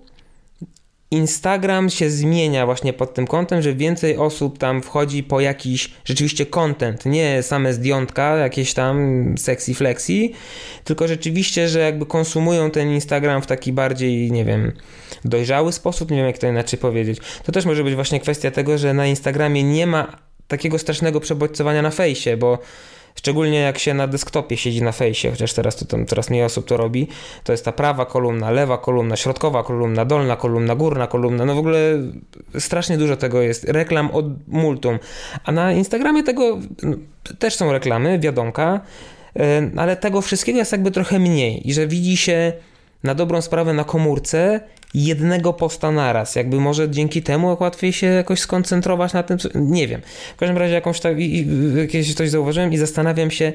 Instagram 1.16 1.90
się 1.90 2.10
zmienia 2.10 2.66
właśnie 2.66 2.94
pod 2.94 3.14
tym 3.14 3.28
kątem, 3.28 3.62
że 3.62 3.74
więcej 3.74 4.18
osób 4.18 4.58
tam 4.58 4.82
wchodzi 4.82 5.24
po 5.24 5.42
jakiś 5.42 5.92
rzeczywiście 6.06 6.46
content, 6.46 7.06
nie 7.06 7.44
same 7.44 7.74
zdjątka, 7.74 8.38
jakieś 8.38 8.74
tam 8.74 9.36
sexy 9.38 9.74
flexi, 9.74 10.34
tylko 10.84 11.08
rzeczywiście, 11.08 11.68
że 11.68 11.80
jakby 11.80 12.06
konsumują 12.06 12.72
ten 12.72 12.92
Instagram 12.92 13.42
w 13.42 13.46
taki 13.46 13.74
bardziej, 13.74 14.32
nie 14.32 14.46
wiem, 14.46 14.72
dojrzały 15.26 15.72
sposób, 15.72 16.12
nie 16.12 16.18
wiem 16.18 16.28
jak 16.28 16.38
to 16.38 16.48
inaczej 16.48 16.80
powiedzieć. 16.80 17.20
To 17.44 17.52
też 17.52 17.66
może 17.66 17.84
być 17.84 17.96
właśnie 17.96 18.20
kwestia 18.20 18.52
tego, 18.52 18.78
że 18.78 18.94
na 18.94 19.08
Instagramie 19.08 19.64
nie 19.64 19.88
ma 19.88 20.18
takiego 20.48 20.80
strasznego 20.80 21.20
przebodźcowania 21.20 21.82
na 21.82 21.92
fejsie, 21.92 22.38
bo 22.38 22.60
Szczególnie 23.16 23.60
jak 23.60 23.80
się 23.80 23.94
na 23.94 24.08
desktopie 24.08 24.58
siedzi 24.58 24.84
na 24.84 24.92
fejsie, 24.92 25.32
chociaż 25.32 25.54
teraz 25.54 25.76
to 25.76 25.86
tam 25.86 26.06
coraz 26.06 26.30
mniej 26.30 26.44
osób 26.44 26.66
to 26.68 26.78
robi, 26.78 27.08
to 27.44 27.52
jest 27.52 27.66
ta 27.66 27.72
prawa 27.72 28.06
kolumna, 28.06 28.52
lewa 28.52 28.78
kolumna, 28.78 29.16
środkowa 29.16 29.64
kolumna, 29.64 30.06
dolna 30.06 30.36
kolumna, 30.36 30.76
górna 30.76 31.08
kolumna, 31.08 31.46
no 31.46 31.56
w 31.56 31.58
ogóle 31.58 31.80
strasznie 32.60 32.98
dużo 32.98 33.18
tego 33.18 33.42
jest, 33.42 33.64
reklam 33.64 34.12
od 34.12 34.26
multum. 34.48 35.00
A 35.44 35.52
na 35.52 35.72
Instagramie 35.72 36.24
tego 36.24 36.60
no, 36.84 36.98
też 37.40 37.56
są 37.56 37.72
reklamy, 37.72 38.20
wiadomka, 38.20 38.82
e, 39.40 39.72
ale 39.78 39.96
tego 39.96 40.22
wszystkiego 40.22 40.58
jest 40.58 40.72
jakby 40.72 40.92
trochę 40.92 41.20
mniej. 41.20 41.70
I 41.70 41.74
że 41.74 41.88
widzi 41.88 42.18
się 42.18 42.54
na 43.06 43.16
dobrą 43.16 43.42
sprawę 43.42 43.74
na 43.74 43.84
komórce 43.84 44.60
jednego 44.94 45.54
posta 45.54 45.92
naraz. 45.92 46.36
Jakby 46.36 46.60
może 46.60 46.90
dzięki 46.90 47.22
temu 47.22 47.58
łatwiej 47.60 47.94
się 47.94 48.08
jakoś 48.08 48.40
skoncentrować 48.40 49.14
na 49.14 49.24
tym, 49.24 49.38
co... 49.38 49.50
nie 49.56 49.88
wiem. 49.88 50.02
W 50.36 50.40
każdym 50.40 50.58
razie 50.58 50.74
jakąś 50.74 51.00
tak, 51.00 51.18
jakieś 51.78 52.14
coś 52.14 52.30
zauważyłem 52.30 52.74
i 52.74 52.78
zastanawiam 52.78 53.32
się, 53.32 53.54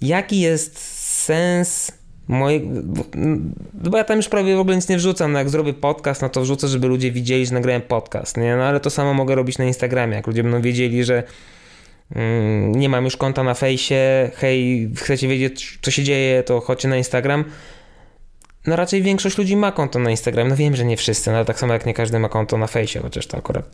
jaki 0.00 0.40
jest 0.40 0.78
sens 1.24 1.92
mojego, 2.28 2.68
no 3.14 3.90
bo 3.90 3.98
ja 3.98 4.04
tam 4.04 4.16
już 4.16 4.28
prawie 4.28 4.56
w 4.56 4.60
ogóle 4.60 4.76
nic 4.76 4.88
nie 4.88 4.96
wrzucam, 4.96 5.32
no 5.32 5.38
jak 5.38 5.50
zrobię 5.50 5.74
podcast, 5.74 6.22
no 6.22 6.28
to 6.28 6.40
wrzucę, 6.40 6.68
żeby 6.68 6.86
ludzie 6.88 7.12
widzieli, 7.12 7.46
że 7.46 7.54
nagrałem 7.54 7.82
podcast, 7.82 8.36
nie? 8.36 8.56
No 8.56 8.64
ale 8.64 8.80
to 8.80 8.90
samo 8.90 9.14
mogę 9.14 9.34
robić 9.34 9.58
na 9.58 9.64
Instagramie, 9.64 10.16
jak 10.16 10.26
ludzie 10.26 10.42
będą 10.42 10.60
wiedzieli, 10.60 11.04
że 11.04 11.22
mm, 12.14 12.74
nie 12.74 12.88
mam 12.88 13.04
już 13.04 13.16
konta 13.16 13.42
na 13.42 13.54
fejsie, 13.54 14.30
hej, 14.34 14.90
chcecie 14.96 15.28
wiedzieć, 15.28 15.78
co 15.82 15.90
się 15.90 16.02
dzieje, 16.02 16.42
to 16.42 16.60
chodźcie 16.60 16.88
na 16.88 16.96
Instagram, 16.96 17.44
no 18.66 18.76
raczej 18.76 19.02
większość 19.02 19.38
ludzi 19.38 19.56
ma 19.56 19.72
konto 19.72 19.98
na 19.98 20.10
Instagram. 20.10 20.48
No 20.48 20.56
wiem, 20.56 20.76
że 20.76 20.84
nie 20.84 20.96
wszyscy, 20.96 21.30
no 21.30 21.36
ale 21.36 21.44
tak 21.44 21.58
samo 21.58 21.72
jak 21.72 21.86
nie 21.86 21.94
każdy 21.94 22.18
ma 22.18 22.28
konto 22.28 22.58
na 22.58 22.66
fejsie, 22.66 23.00
chociaż 23.00 23.26
to 23.26 23.38
akurat 23.38 23.64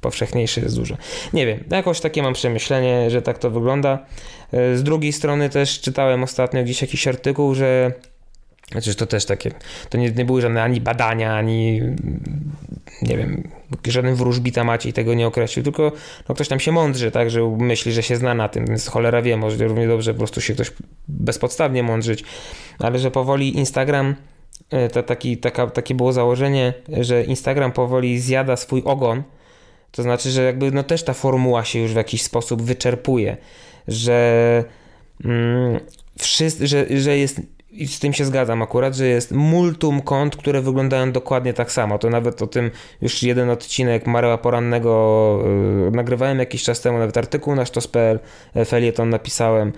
powszechniejszy 0.00 0.60
jest 0.60 0.76
dużo. 0.76 0.96
Nie 1.32 1.46
wiem, 1.46 1.64
jakoś 1.70 2.00
takie 2.00 2.22
mam 2.22 2.34
przemyślenie, 2.34 3.10
że 3.10 3.22
tak 3.22 3.38
to 3.38 3.50
wygląda. 3.50 3.98
E, 4.52 4.76
z 4.76 4.82
drugiej 4.82 5.12
strony 5.12 5.48
też 5.48 5.80
czytałem 5.80 6.22
ostatnio 6.22 6.62
gdzieś 6.62 6.82
jakiś 6.82 7.08
artykuł, 7.08 7.54
że 7.54 7.92
znaczy, 8.72 8.94
to 8.94 9.06
też 9.06 9.24
takie, 9.24 9.50
to 9.88 9.98
nie, 9.98 10.10
nie 10.10 10.24
były 10.24 10.40
żadne 10.40 10.62
ani 10.62 10.80
badania, 10.80 11.34
ani 11.34 11.80
nie 13.02 13.16
wiem, 13.16 13.48
żaden 13.86 14.14
wróżbita 14.14 14.64
Maciej 14.64 14.92
tego 14.92 15.14
nie 15.14 15.26
określił, 15.26 15.64
tylko 15.64 15.92
no, 16.28 16.34
ktoś 16.34 16.48
tam 16.48 16.60
się 16.60 16.72
mądrzy, 16.72 17.10
tak, 17.10 17.30
że 17.30 17.56
myśli, 17.58 17.92
że 17.92 18.02
się 18.02 18.16
zna 18.16 18.34
na 18.34 18.48
tym, 18.48 18.66
więc 18.66 18.86
cholera 18.86 19.22
wie, 19.22 19.36
może 19.36 19.68
równie 19.68 19.88
dobrze 19.88 20.12
po 20.12 20.18
prostu 20.18 20.40
się 20.40 20.54
ktoś 20.54 20.72
bezpodstawnie 21.08 21.82
mądrzyć, 21.82 22.24
ale 22.78 22.98
że 22.98 23.10
powoli 23.10 23.58
Instagram, 23.58 24.14
e, 24.70 24.88
to 24.88 25.02
taki, 25.02 25.36
taka, 25.36 25.66
takie 25.66 25.94
było 25.94 26.12
założenie, 26.12 26.74
że 27.00 27.24
Instagram 27.24 27.72
powoli 27.72 28.20
zjada 28.20 28.56
swój 28.56 28.82
ogon, 28.84 29.22
to 29.92 30.02
znaczy, 30.02 30.30
że 30.30 30.42
jakby 30.42 30.72
no 30.72 30.82
też 30.82 31.04
ta 31.04 31.14
formuła 31.14 31.64
się 31.64 31.78
już 31.78 31.92
w 31.92 31.96
jakiś 31.96 32.22
sposób 32.22 32.62
wyczerpuje, 32.62 33.36
że, 33.88 34.64
mm, 35.24 35.80
wszyscy, 36.18 36.66
że, 36.66 36.86
że 37.00 37.18
jest 37.18 37.40
i 37.82 37.86
z 37.86 37.98
tym 37.98 38.12
się 38.12 38.24
zgadzam 38.24 38.62
akurat, 38.62 38.94
że 38.94 39.06
jest 39.06 39.32
multum 39.32 40.00
kont, 40.00 40.36
które 40.36 40.60
wyglądają 40.60 41.12
dokładnie 41.12 41.52
tak 41.52 41.72
samo. 41.72 41.98
To 41.98 42.10
nawet 42.10 42.42
o 42.42 42.46
tym 42.46 42.70
już 43.02 43.22
jeden 43.22 43.50
odcinek 43.50 44.06
Mareła 44.06 44.38
Porannego 44.38 45.38
yy, 45.84 45.90
nagrywałem 45.90 46.38
jakiś 46.38 46.62
czas 46.62 46.80
temu, 46.80 46.98
nawet 46.98 47.16
artykuł 47.16 47.54
na 47.54 47.66
sztos.pl, 47.66 48.18
e, 48.54 48.64
felieton 48.64 49.10
napisałem, 49.10 49.72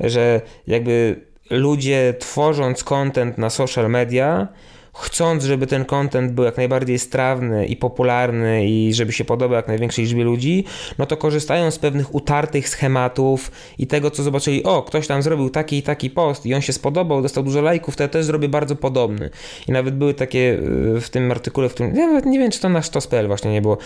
że 0.00 0.40
jakby 0.66 1.20
ludzie 1.50 2.14
tworząc 2.18 2.84
content 2.84 3.38
na 3.38 3.50
social 3.50 3.90
media 3.90 4.48
chcąc, 4.94 5.44
żeby 5.44 5.66
ten 5.66 5.84
content 5.84 6.32
był 6.32 6.44
jak 6.44 6.56
najbardziej 6.56 6.98
strawny 6.98 7.66
i 7.66 7.76
popularny 7.76 8.66
i 8.66 8.94
żeby 8.94 9.12
się 9.12 9.24
podobał 9.24 9.56
jak 9.56 9.68
największej 9.68 10.04
liczbie 10.04 10.24
ludzi, 10.24 10.64
no 10.98 11.06
to 11.06 11.16
korzystają 11.16 11.70
z 11.70 11.78
pewnych 11.78 12.14
utartych 12.14 12.68
schematów 12.68 13.50
i 13.78 13.86
tego, 13.86 14.10
co 14.10 14.22
zobaczyli, 14.22 14.64
o, 14.64 14.82
ktoś 14.82 15.06
tam 15.06 15.22
zrobił 15.22 15.50
taki 15.50 15.76
i 15.76 15.82
taki 15.82 16.10
post 16.10 16.46
i 16.46 16.54
on 16.54 16.60
się 16.60 16.72
spodobał, 16.72 17.22
dostał 17.22 17.44
dużo 17.44 17.62
lajków, 17.62 17.96
to 17.96 18.02
ja 18.02 18.08
też 18.08 18.24
zrobię 18.24 18.48
bardzo 18.48 18.76
podobny. 18.76 19.30
I 19.68 19.72
nawet 19.72 19.96
były 19.96 20.14
takie 20.14 20.58
y, 20.96 21.00
w 21.00 21.10
tym 21.10 21.30
artykule, 21.30 21.68
w 21.68 21.74
którym, 21.74 21.96
ja 21.96 22.06
nawet 22.06 22.26
nie 22.26 22.38
wiem, 22.38 22.50
czy 22.50 22.60
to 22.60 22.68
na 22.68 22.82
sztos.pl 22.82 23.26
właśnie 23.26 23.52
nie 23.52 23.62
było, 23.62 23.78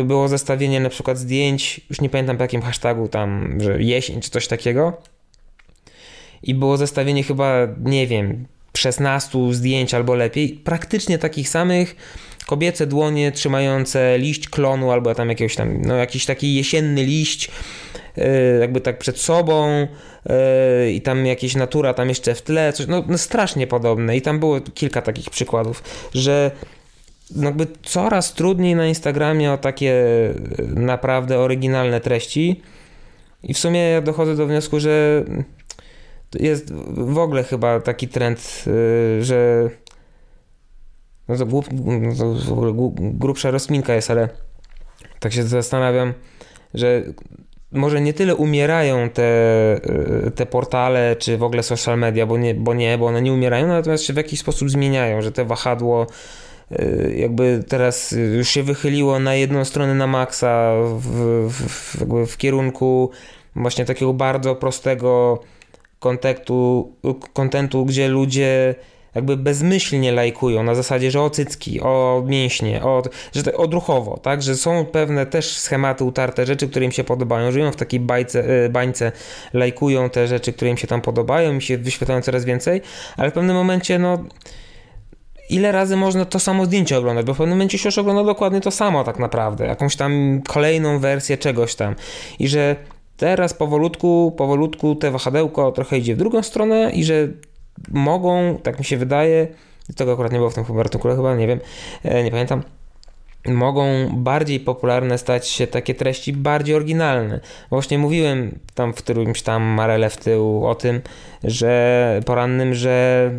y, 0.00 0.04
było 0.04 0.28
zestawienie 0.28 0.80
na 0.80 0.88
przykład 0.88 1.18
zdjęć, 1.18 1.80
już 1.90 2.00
nie 2.00 2.08
pamiętam 2.08 2.36
po 2.36 2.44
jakim 2.44 2.62
hashtagu 2.62 3.08
tam, 3.08 3.58
że 3.60 3.82
jesień 3.82 4.20
czy 4.20 4.30
coś 4.30 4.48
takiego, 4.48 4.92
i 6.42 6.54
było 6.54 6.76
zestawienie 6.76 7.22
chyba, 7.22 7.68
nie 7.84 8.06
wiem, 8.06 8.46
16 8.78 9.54
zdjęć 9.54 9.94
albo 9.94 10.14
lepiej, 10.14 10.48
praktycznie 10.48 11.18
takich 11.18 11.48
samych, 11.48 11.96
kobiece 12.46 12.86
dłonie 12.86 13.32
trzymające 13.32 14.18
liść 14.18 14.48
klonu 14.48 14.90
albo 14.90 15.14
tam 15.14 15.28
jakiegoś 15.28 15.56
tam, 15.56 15.82
no 15.82 15.96
jakiś 15.96 16.26
taki 16.26 16.54
jesienny 16.54 17.04
liść, 17.04 17.50
yy, 18.16 18.24
jakby 18.60 18.80
tak 18.80 18.98
przed 18.98 19.18
sobą 19.18 19.86
yy, 20.26 20.92
i 20.92 21.00
tam 21.00 21.26
jakieś 21.26 21.54
natura 21.54 21.94
tam 21.94 22.08
jeszcze 22.08 22.34
w 22.34 22.42
tle, 22.42 22.72
coś, 22.72 22.86
no, 22.86 23.04
no 23.08 23.18
strasznie 23.18 23.66
podobne. 23.66 24.16
I 24.16 24.22
tam 24.22 24.38
było 24.38 24.60
kilka 24.60 25.02
takich 25.02 25.30
przykładów, 25.30 25.82
że 26.14 26.50
no 27.36 27.44
jakby 27.44 27.66
coraz 27.82 28.34
trudniej 28.34 28.74
na 28.74 28.86
Instagramie 28.86 29.52
o 29.52 29.58
takie 29.58 29.86
yy, 30.58 30.66
naprawdę 30.74 31.38
oryginalne 31.38 32.00
treści. 32.00 32.62
I 33.42 33.54
w 33.54 33.58
sumie 33.58 33.80
ja 33.80 34.00
dochodzę 34.00 34.36
do 34.36 34.46
wniosku, 34.46 34.80
że 34.80 35.24
jest 36.40 36.72
w 36.88 37.18
ogóle 37.18 37.44
chyba 37.44 37.80
taki 37.80 38.08
trend, 38.08 38.64
y, 38.66 39.24
że 39.24 39.70
no 41.28 41.36
to, 41.36 41.46
głup, 41.46 41.66
no 41.82 42.14
to 42.14 42.34
w 42.34 42.52
ogóle 42.52 42.72
grubsza 42.98 43.50
rozminka 43.50 43.94
jest, 43.94 44.10
ale 44.10 44.28
tak 45.20 45.32
się 45.32 45.42
zastanawiam, 45.42 46.14
że 46.74 47.02
może 47.72 48.00
nie 48.00 48.14
tyle 48.14 48.34
umierają 48.34 49.10
te, 49.10 49.22
y, 50.26 50.30
te 50.30 50.46
portale, 50.46 51.16
czy 51.16 51.36
w 51.36 51.42
ogóle 51.42 51.62
social 51.62 51.98
media, 51.98 52.26
bo 52.26 52.38
nie, 52.38 52.54
bo 52.54 52.74
nie, 52.74 52.98
bo 52.98 53.06
one 53.06 53.22
nie 53.22 53.32
umierają, 53.32 53.66
natomiast 53.66 54.04
się 54.04 54.12
w 54.12 54.16
jakiś 54.16 54.40
sposób 54.40 54.70
zmieniają, 54.70 55.22
że 55.22 55.32
te 55.32 55.44
wahadło 55.44 56.06
y, 56.72 57.14
jakby 57.16 57.64
teraz 57.68 58.14
już 58.36 58.48
się 58.48 58.62
wychyliło 58.62 59.18
na 59.18 59.34
jedną 59.34 59.64
stronę 59.64 59.94
na 59.94 60.06
maksa 60.06 60.72
w, 60.98 61.48
w, 61.48 62.26
w 62.26 62.36
kierunku 62.36 63.10
właśnie 63.56 63.84
takiego 63.84 64.12
bardzo 64.12 64.54
prostego 64.54 65.38
kontentu, 65.98 66.92
kontentu, 67.32 67.84
gdzie 67.84 68.08
ludzie 68.08 68.74
jakby 69.16 69.36
bezmyślnie 69.36 70.12
lajkują 70.12 70.62
na 70.62 70.74
zasadzie, 70.74 71.10
że 71.10 71.22
o 71.22 71.30
cycki, 71.30 71.80
o 71.80 72.22
mięśnie, 72.26 72.82
o, 72.82 73.02
że 73.34 73.42
to 73.42 73.52
odruchowo, 73.52 74.18
tak, 74.18 74.42
że 74.42 74.56
są 74.56 74.84
pewne 74.84 75.26
też 75.26 75.58
schematy 75.58 76.04
utarte, 76.04 76.46
rzeczy, 76.46 76.68
które 76.68 76.84
im 76.84 76.92
się 76.92 77.04
podobają, 77.04 77.52
żyją 77.52 77.72
w 77.72 77.76
takiej 77.76 78.00
bajce, 78.00 78.64
y, 78.64 78.68
bańce, 78.68 79.12
lajkują 79.52 80.10
te 80.10 80.26
rzeczy, 80.26 80.52
które 80.52 80.70
im 80.70 80.76
się 80.76 80.86
tam 80.86 81.00
podobają, 81.00 81.52
mi 81.52 81.62
się 81.62 81.78
wyświetlają 81.78 82.22
coraz 82.22 82.44
więcej, 82.44 82.80
ale 83.16 83.30
w 83.30 83.34
pewnym 83.34 83.56
momencie, 83.56 83.98
no 83.98 84.18
ile 85.50 85.72
razy 85.72 85.96
można 85.96 86.24
to 86.24 86.38
samo 86.38 86.64
zdjęcie 86.64 86.98
oglądać, 86.98 87.26
bo 87.26 87.34
w 87.34 87.36
pewnym 87.36 87.58
momencie 87.58 87.78
się 87.78 87.88
już 87.88 87.98
ogląda 87.98 88.24
dokładnie 88.24 88.60
to 88.60 88.70
samo 88.70 89.04
tak 89.04 89.18
naprawdę, 89.18 89.66
jakąś 89.66 89.96
tam 89.96 90.42
kolejną 90.48 90.98
wersję 90.98 91.38
czegoś 91.38 91.74
tam. 91.74 91.94
I 92.38 92.48
że 92.48 92.76
Teraz 93.16 93.54
powolutku, 93.54 94.34
powolutku 94.36 94.94
te 94.94 95.10
wahadełko 95.10 95.72
trochę 95.72 95.98
idzie 95.98 96.14
w 96.14 96.18
drugą 96.18 96.42
stronę 96.42 96.90
i 96.90 97.04
że 97.04 97.28
mogą, 97.88 98.58
tak 98.62 98.78
mi 98.78 98.84
się 98.84 98.96
wydaje, 98.96 99.48
tego 99.96 100.12
akurat 100.12 100.32
nie 100.32 100.38
było 100.38 100.50
w 100.50 100.54
tym 100.54 100.80
artykule, 100.80 101.16
chyba 101.16 101.34
nie 101.34 101.46
wiem, 101.46 101.60
e, 102.04 102.24
nie 102.24 102.30
pamiętam, 102.30 102.62
mogą 103.48 103.84
bardziej 104.12 104.60
popularne 104.60 105.18
stać 105.18 105.48
się 105.48 105.66
takie 105.66 105.94
treści 105.94 106.32
bardziej 106.32 106.74
oryginalne. 106.74 107.40
Właśnie 107.70 107.98
mówiłem 107.98 108.58
tam 108.74 108.92
w 108.92 108.96
którymś 108.96 109.42
tam 109.42 109.62
Marele 109.62 110.10
w 110.10 110.16
tył 110.16 110.66
o 110.66 110.74
tym, 110.74 111.00
że 111.44 112.20
porannym, 112.26 112.74
że 112.74 113.30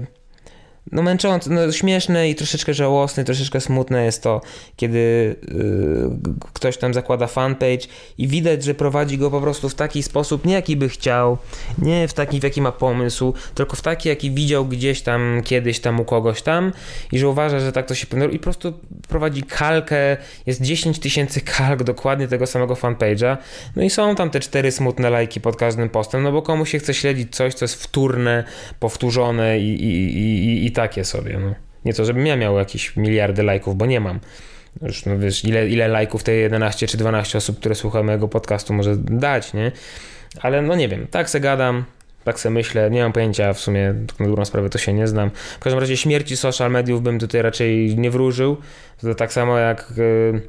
no 0.91 1.01
męczące, 1.01 1.49
no 1.49 1.71
śmieszne 1.71 2.29
i 2.29 2.35
troszeczkę 2.35 2.73
żałosne, 2.73 3.23
troszeczkę 3.23 3.61
smutne 3.61 4.05
jest 4.05 4.23
to, 4.23 4.41
kiedy 4.75 5.35
yy, 5.47 6.09
ktoś 6.53 6.77
tam 6.77 6.93
zakłada 6.93 7.27
fanpage 7.27 7.87
i 8.17 8.27
widać, 8.27 8.63
że 8.63 8.73
prowadzi 8.73 9.17
go 9.17 9.31
po 9.31 9.41
prostu 9.41 9.69
w 9.69 9.75
taki 9.75 10.03
sposób, 10.03 10.45
nie 10.45 10.53
jaki 10.53 10.75
by 10.77 10.89
chciał, 10.89 11.37
nie 11.77 12.07
w 12.07 12.13
taki, 12.13 12.39
w 12.39 12.43
jaki 12.43 12.61
ma 12.61 12.71
pomysł, 12.71 13.33
tylko 13.55 13.75
w 13.75 13.81
taki, 13.81 14.09
jaki 14.09 14.31
widział 14.31 14.65
gdzieś 14.65 15.01
tam, 15.01 15.41
kiedyś 15.43 15.79
tam 15.79 15.99
u 15.99 16.05
kogoś 16.05 16.41
tam 16.41 16.71
i 17.11 17.19
że 17.19 17.29
uważa, 17.29 17.59
że 17.59 17.71
tak 17.71 17.85
to 17.85 17.95
się 17.95 18.07
powinno 18.07 18.29
i 18.29 18.37
po 18.37 18.43
prostu 18.43 18.73
prowadzi 19.07 19.43
kalkę, 19.43 20.17
jest 20.45 20.61
10 20.61 20.99
tysięcy 20.99 21.41
kalk 21.41 21.83
dokładnie 21.83 22.27
tego 22.27 22.47
samego 22.47 22.73
fanpage'a, 22.73 23.37
no 23.75 23.83
i 23.83 23.89
są 23.89 24.15
tam 24.15 24.29
te 24.29 24.39
cztery 24.39 24.71
smutne 24.71 25.09
lajki 25.09 25.41
pod 25.41 25.55
każdym 25.55 25.89
postem, 25.89 26.23
no 26.23 26.31
bo 26.31 26.41
komu 26.41 26.65
się 26.65 26.79
chce 26.79 26.93
śledzić 26.93 27.35
coś, 27.35 27.53
co 27.53 27.65
jest 27.65 27.83
wtórne, 27.83 28.43
powtórzone 28.79 29.59
i, 29.59 29.83
i, 29.83 30.17
i, 30.17 30.65
i 30.65 30.71
takie 30.77 31.05
sobie. 31.05 31.37
No. 31.39 31.55
Nie 31.85 31.93
to, 31.93 32.05
żebym 32.05 32.25
ja 32.25 32.35
miał 32.35 32.57
jakieś 32.57 32.95
miliardy 32.95 33.43
lajków, 33.43 33.75
bo 33.75 33.85
nie 33.85 33.99
mam. 33.99 34.19
Już, 34.81 35.05
no 35.05 35.19
wiesz, 35.19 35.45
ile, 35.45 35.67
ile 35.69 35.87
lajków 35.87 36.23
te 36.23 36.33
11 36.33 36.87
czy 36.87 36.97
12 36.97 37.37
osób, 37.37 37.59
które 37.59 37.75
słuchają 37.75 38.03
mojego 38.03 38.27
podcastu 38.27 38.73
może 38.73 38.97
dać, 38.97 39.53
nie? 39.53 39.71
Ale 40.41 40.61
no 40.61 40.75
nie 40.75 40.87
wiem, 40.87 41.07
tak 41.11 41.29
se 41.29 41.39
gadam, 41.39 41.85
tak 42.23 42.39
sobie 42.39 42.53
myślę, 42.53 42.91
nie 42.91 43.03
mam 43.03 43.13
pojęcia, 43.13 43.53
w 43.53 43.59
sumie 43.59 43.93
na 44.19 44.27
dobrą 44.27 44.45
sprawę 44.45 44.69
to 44.69 44.77
się 44.77 44.93
nie 44.93 45.07
znam. 45.07 45.31
W 45.59 45.59
każdym 45.59 45.79
razie 45.79 45.97
śmierci 45.97 46.37
social 46.37 46.71
mediów 46.71 47.01
bym 47.01 47.19
tutaj 47.19 47.41
raczej 47.41 47.97
nie 47.97 48.11
wróżył. 48.11 48.57
To 49.01 49.15
tak 49.15 49.33
samo 49.33 49.57
jak 49.57 49.93
yy, 49.97 50.41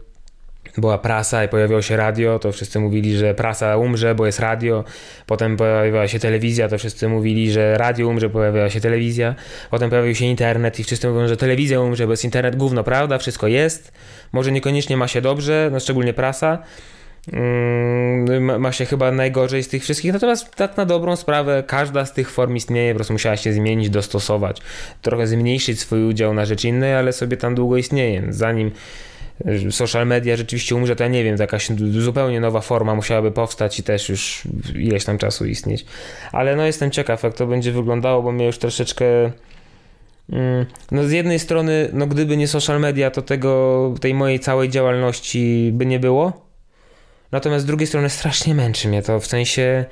była 0.77 0.99
prasa 0.99 1.45
i 1.45 1.49
pojawiło 1.49 1.83
się 1.83 1.97
radio, 1.97 2.39
to 2.39 2.53
wszyscy 2.53 2.81
mówili, 2.81 3.17
że 3.17 3.35
prasa 3.35 3.77
umrze, 3.77 4.15
bo 4.15 4.27
jest 4.27 4.41
radio. 4.41 4.85
Potem 5.27 5.57
pojawiła 5.57 6.09
się 6.09 6.19
telewizja, 6.19 6.69
to 6.69 6.79
wszyscy 6.79 7.09
mówili, 7.09 7.53
że 7.53 7.79
radio 7.79 8.09
umrze, 8.09 8.31
pojawiła 8.31 8.71
się 8.71 8.81
telewizja. 8.81 9.35
Potem 9.71 9.91
pojawił 9.91 10.15
się 10.15 10.25
internet 10.25 10.81
i 10.81 10.85
wszyscy 10.85 11.09
mówią, 11.09 11.29
że 11.29 11.37
telewizja 11.37 11.81
umrze, 11.81 12.07
bo 12.07 12.13
jest 12.13 12.25
internet. 12.25 12.57
Gówno, 12.57 12.85
prawda? 12.85 13.19
Wszystko 13.19 13.47
jest. 13.47 13.93
Może 14.33 14.53
niekoniecznie 14.53 14.97
ma 14.97 15.09
się 15.09 15.21
dobrze, 15.21 15.69
no 15.73 15.81
szczególnie 15.81 16.15
prasa. 16.15 16.59
Mm, 17.33 18.61
ma 18.61 18.73
się 18.73 18.85
chyba 18.85 19.13
najgorzej 19.13 19.63
z 19.63 19.69
tych 19.69 19.83
wszystkich, 19.83 20.13
natomiast 20.13 20.55
tak 20.55 20.77
na 20.77 20.85
dobrą 20.85 21.17
sprawę 21.17 21.65
każda 21.67 22.05
z 22.07 22.13
tych 22.13 22.31
form 22.31 22.57
istnieje, 22.57 22.93
po 22.93 22.97
prostu 22.97 23.13
musiała 23.13 23.37
się 23.37 23.53
zmienić, 23.53 23.91
dostosować, 23.91 24.63
trochę 25.03 25.27
zmniejszyć 25.27 25.81
swój 25.81 26.05
udział 26.05 26.35
na 26.35 26.45
rzecz 26.45 26.65
innej, 26.65 26.95
ale 26.95 27.13
sobie 27.13 27.37
tam 27.37 27.55
długo 27.55 27.77
istnieje. 27.77 28.23
Zanim 28.29 28.71
social 29.71 30.07
media 30.07 30.37
rzeczywiście 30.37 30.75
umrze, 30.75 30.97
to 30.97 31.03
ja 31.05 31.09
nie 31.09 31.25
wiem, 31.25 31.37
jakaś 31.41 31.69
zupełnie 31.91 32.41
nowa 32.41 32.61
forma 32.61 32.95
musiałaby 32.95 33.31
powstać 33.33 33.79
i 33.79 33.83
też 33.83 34.09
już 34.09 34.43
ileś 34.75 35.05
tam 35.05 35.19
czasu 35.19 35.47
istnieć. 35.47 35.85
Ale 36.33 36.57
no 36.57 36.67
jestem 36.67 36.91
ciekaw, 36.91 37.23
jak 37.23 37.35
to 37.35 37.47
będzie 37.47 37.73
wyglądało, 37.73 38.23
bo 38.23 38.33
mnie 38.33 38.47
już 38.47 38.59
troszeczkę 38.59 39.07
mm, 40.33 40.67
no 40.91 41.05
z 41.05 41.11
jednej 41.11 41.39
strony, 41.39 41.89
no 41.93 42.07
gdyby 42.07 42.37
nie 42.37 42.49
social 42.49 42.81
media, 42.81 43.11
to 43.11 43.23
tego, 43.23 43.95
tej 44.01 44.15
mojej 44.15 44.41
całej 44.41 44.69
działalności 44.69 45.71
by 45.73 45.87
nie 45.87 46.01
było 46.01 46.49
Natomiast 47.33 47.65
z 47.65 47.67
drugiej 47.67 47.87
strony 47.87 48.11
strasznie 48.11 48.55
męczy 48.55 48.89
mnie 48.89 49.03
to, 49.03 49.21
w 49.21 49.27
sensie 49.27 49.85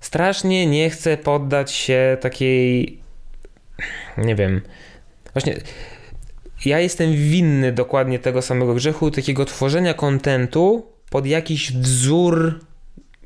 strasznie 0.00 0.66
nie 0.66 0.90
chcę 0.90 1.16
poddać 1.16 1.72
się 1.72 2.16
takiej 2.20 2.98
nie 4.18 4.34
wiem, 4.34 4.60
właśnie 5.32 5.54
ja 6.64 6.80
jestem 6.80 7.12
winny 7.12 7.72
dokładnie 7.72 8.18
tego 8.18 8.42
samego 8.42 8.74
grzechu, 8.74 9.10
takiego 9.10 9.44
tworzenia 9.44 9.94
kontentu 9.94 10.86
pod 11.10 11.26
jakiś 11.26 11.72
wzór 11.72 12.60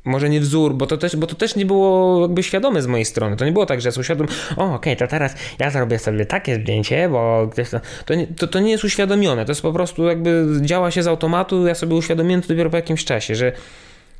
może 0.05 0.29
nie 0.29 0.39
wzór, 0.39 0.75
bo 0.75 0.87
to, 0.87 0.97
też, 0.97 1.15
bo 1.15 1.27
to 1.27 1.35
też 1.35 1.55
nie 1.55 1.65
było 1.65 2.21
jakby 2.21 2.43
świadome 2.43 2.81
z 2.81 2.87
mojej 2.87 3.05
strony. 3.05 3.35
To 3.35 3.45
nie 3.45 3.51
było 3.51 3.65
tak, 3.65 3.81
że 3.81 3.89
ja 3.89 3.99
uświadom, 3.99 4.27
o 4.57 4.63
okej, 4.63 4.75
okay, 4.75 4.95
to 4.95 5.07
teraz 5.07 5.35
ja 5.59 5.69
zrobię 5.69 5.99
sobie 5.99 6.25
takie 6.25 6.55
zdjęcie, 6.55 7.09
bo 7.09 7.49
to, 7.71 7.79
to, 8.05 8.15
nie, 8.15 8.27
to, 8.27 8.47
to 8.47 8.59
nie 8.59 8.71
jest 8.71 8.83
uświadomione, 8.83 9.45
to 9.45 9.51
jest 9.51 9.61
po 9.61 9.73
prostu 9.73 10.05
jakby 10.05 10.45
działa 10.61 10.91
się 10.91 11.03
z 11.03 11.07
automatu, 11.07 11.67
ja 11.67 11.75
sobie 11.75 11.95
uświadomiłem 11.95 12.41
to 12.41 12.47
dopiero 12.47 12.69
po 12.69 12.75
jakimś 12.75 13.05
czasie, 13.05 13.35
że 13.35 13.51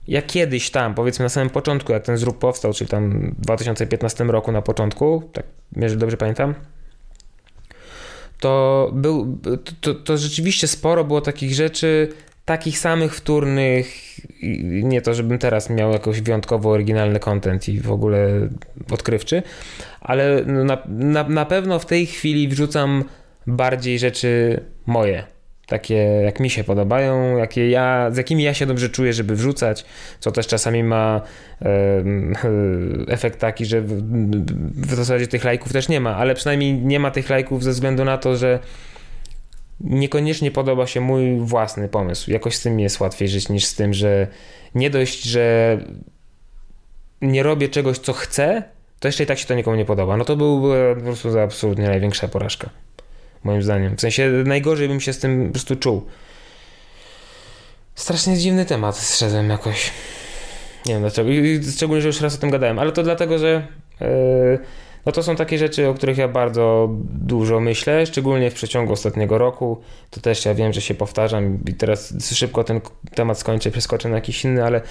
ja 0.08 0.22
kiedyś 0.22 0.70
tam, 0.72 0.94
powiedzmy 0.94 1.24
na 1.24 1.30
samym 1.30 1.50
początku, 1.50 1.92
jak 1.92 2.04
ten 2.04 2.18
zrób 2.18 2.40
powstał, 2.40 2.74
czyli 2.74 2.90
tam 2.90 3.34
w 3.38 3.42
2015 3.42 4.24
roku 4.24 4.52
na 4.52 4.62
początku, 4.62 5.30
tak, 5.34 5.46
jeżeli 5.76 6.00
dobrze 6.00 6.18
pamiętam, 6.18 6.56
to, 8.42 8.90
był, 8.94 9.40
to, 9.82 9.96
to 9.96 10.18
rzeczywiście 10.18 10.68
sporo 10.68 11.04
było 11.04 11.22
takich 11.22 11.54
rzeczy, 11.54 12.14
takich 12.46 12.80
samych 12.80 13.16
wtórnych, 13.16 14.18
nie 14.84 15.02
to, 15.02 15.14
żebym 15.14 15.38
teraz 15.40 15.70
miał 15.70 15.92
jakoś 15.92 16.22
wyjątkowo 16.22 16.70
oryginalny 16.70 17.20
content 17.20 17.70
i 17.70 17.80
w 17.80 17.92
ogóle 17.92 18.50
odkrywczy, 18.92 19.44
ale 20.02 20.46
na, 20.46 20.78
na, 20.88 21.24
na 21.24 21.46
pewno 21.46 21.80
w 21.80 21.86
tej 21.86 22.06
chwili 22.06 22.48
wrzucam 22.48 23.04
bardziej 23.48 24.00
rzeczy 24.00 24.64
moje. 24.86 25.24
Takie, 25.68 25.96
jak 25.96 26.40
mi 26.40 26.50
się 26.50 26.64
podobają, 26.64 27.38
jakie 27.38 27.70
ja, 27.70 28.12
z 28.12 28.18
jakimi 28.18 28.44
ja 28.44 28.54
się 28.54 28.66
dobrze 28.66 28.90
czuję, 28.90 29.14
żeby 29.14 29.36
wrzucać, 29.36 29.86
co 30.20 30.32
też 30.32 30.48
czasami 30.48 30.84
ma 30.84 31.22
e, 31.62 32.04
efekt 33.16 33.40
taki, 33.40 33.66
że 33.66 33.82
w, 33.82 34.02
w 34.88 34.94
zasadzie 34.96 35.28
tych 35.28 35.44
lajków 35.44 35.74
też 35.74 35.90
nie 35.90 36.00
ma, 36.00 36.16
ale 36.16 36.36
przynajmniej 36.36 36.74
nie 36.74 37.00
ma 37.00 37.12
tych 37.12 37.30
lajków 37.30 37.64
ze 37.64 37.72
względu 37.72 38.06
na 38.06 38.18
to, 38.18 38.36
że 38.36 38.60
niekoniecznie 39.80 40.52
podoba 40.52 40.88
się 40.88 41.02
mój 41.02 41.40
własny 41.40 41.90
pomysł. 41.90 42.32
Jakoś 42.32 42.56
z 42.56 42.62
tym 42.62 42.80
jest 42.80 43.00
łatwiej 43.00 43.28
żyć 43.28 43.50
niż 43.50 43.66
z 43.66 43.76
tym, 43.76 43.94
że 43.94 44.28
nie 44.76 44.90
dość, 44.90 45.24
że 45.24 45.78
nie 47.22 47.44
robię 47.44 47.70
czegoś, 47.70 47.98
co 47.98 48.14
chcę, 48.14 48.64
to 49.00 49.08
jeszcze 49.08 49.24
i 49.24 49.28
tak 49.28 49.40
się 49.40 49.48
to 49.48 49.56
nikomu 49.56 49.78
nie 49.78 49.86
podoba. 49.86 50.18
No 50.18 50.26
to 50.26 50.36
byłby 50.36 50.96
po 50.98 51.02
prostu 51.02 51.40
absolutnie 51.40 51.88
największa 51.88 52.28
porażka. 52.28 52.70
Moim 53.44 53.62
zdaniem. 53.62 53.96
W 53.96 54.02
sensie 54.02 54.32
najgorzej 54.46 54.88
bym 54.88 55.00
się 55.00 55.14
z 55.14 55.20
tym 55.20 55.46
po 55.46 55.52
prostu 55.52 55.76
czuł. 55.76 56.06
Strasznie 57.96 58.38
dziwny 58.38 58.66
temat 58.66 58.98
zszedłem 58.98 59.50
jakoś. 59.50 59.92
Nie 60.86 60.94
wiem 60.94 61.02
dlaczego. 61.02 61.30
Szczególnie, 61.76 62.02
że 62.02 62.08
już 62.08 62.22
raz 62.22 62.36
o 62.36 62.38
tym 62.38 62.50
gadałem, 62.50 62.80
ale 62.80 62.92
to 62.92 63.04
dlatego, 63.04 63.40
że. 63.40 63.68
Yy, 64.02 64.60
no 65.06 65.12
to 65.12 65.24
są 65.24 65.36
takie 65.36 65.58
rzeczy, 65.58 65.88
o 65.88 65.94
których 65.94 66.18
ja 66.18 66.28
bardzo 66.28 66.90
dużo 67.10 67.60
myślę, 67.60 68.06
szczególnie 68.06 68.52
w 68.52 68.54
przeciągu 68.54 68.94
ostatniego 68.94 69.38
roku. 69.38 69.82
To 70.10 70.22
też 70.22 70.46
ja 70.46 70.54
wiem, 70.54 70.74
że 70.74 70.82
się 70.82 70.94
powtarzam 70.94 71.60
i 71.68 71.74
teraz 71.74 72.14
szybko 72.36 72.64
ten 72.64 72.82
temat 73.16 73.40
skończę, 73.40 73.72
przeskoczę 73.72 74.10
na 74.10 74.16
jakiś 74.16 74.46
inny, 74.46 74.66
ale 74.66 74.82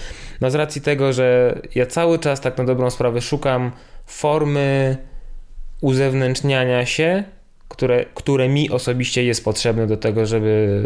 no 0.40 0.50
z 0.50 0.54
racji 0.54 0.82
tego, 0.82 1.12
że 1.12 1.58
ja 1.74 1.86
cały 1.86 2.18
czas 2.18 2.40
tak 2.40 2.58
na 2.58 2.64
dobrą 2.64 2.90
sprawę 2.90 3.20
szukam 3.20 3.72
formy 4.06 4.96
uzewnętrzniania 5.80 6.86
się, 6.86 7.24
które, 7.70 8.04
które 8.14 8.48
mi 8.48 8.70
osobiście 8.70 9.24
jest 9.24 9.44
potrzebne 9.44 9.86
do 9.86 9.96
tego, 9.96 10.26
żeby 10.26 10.82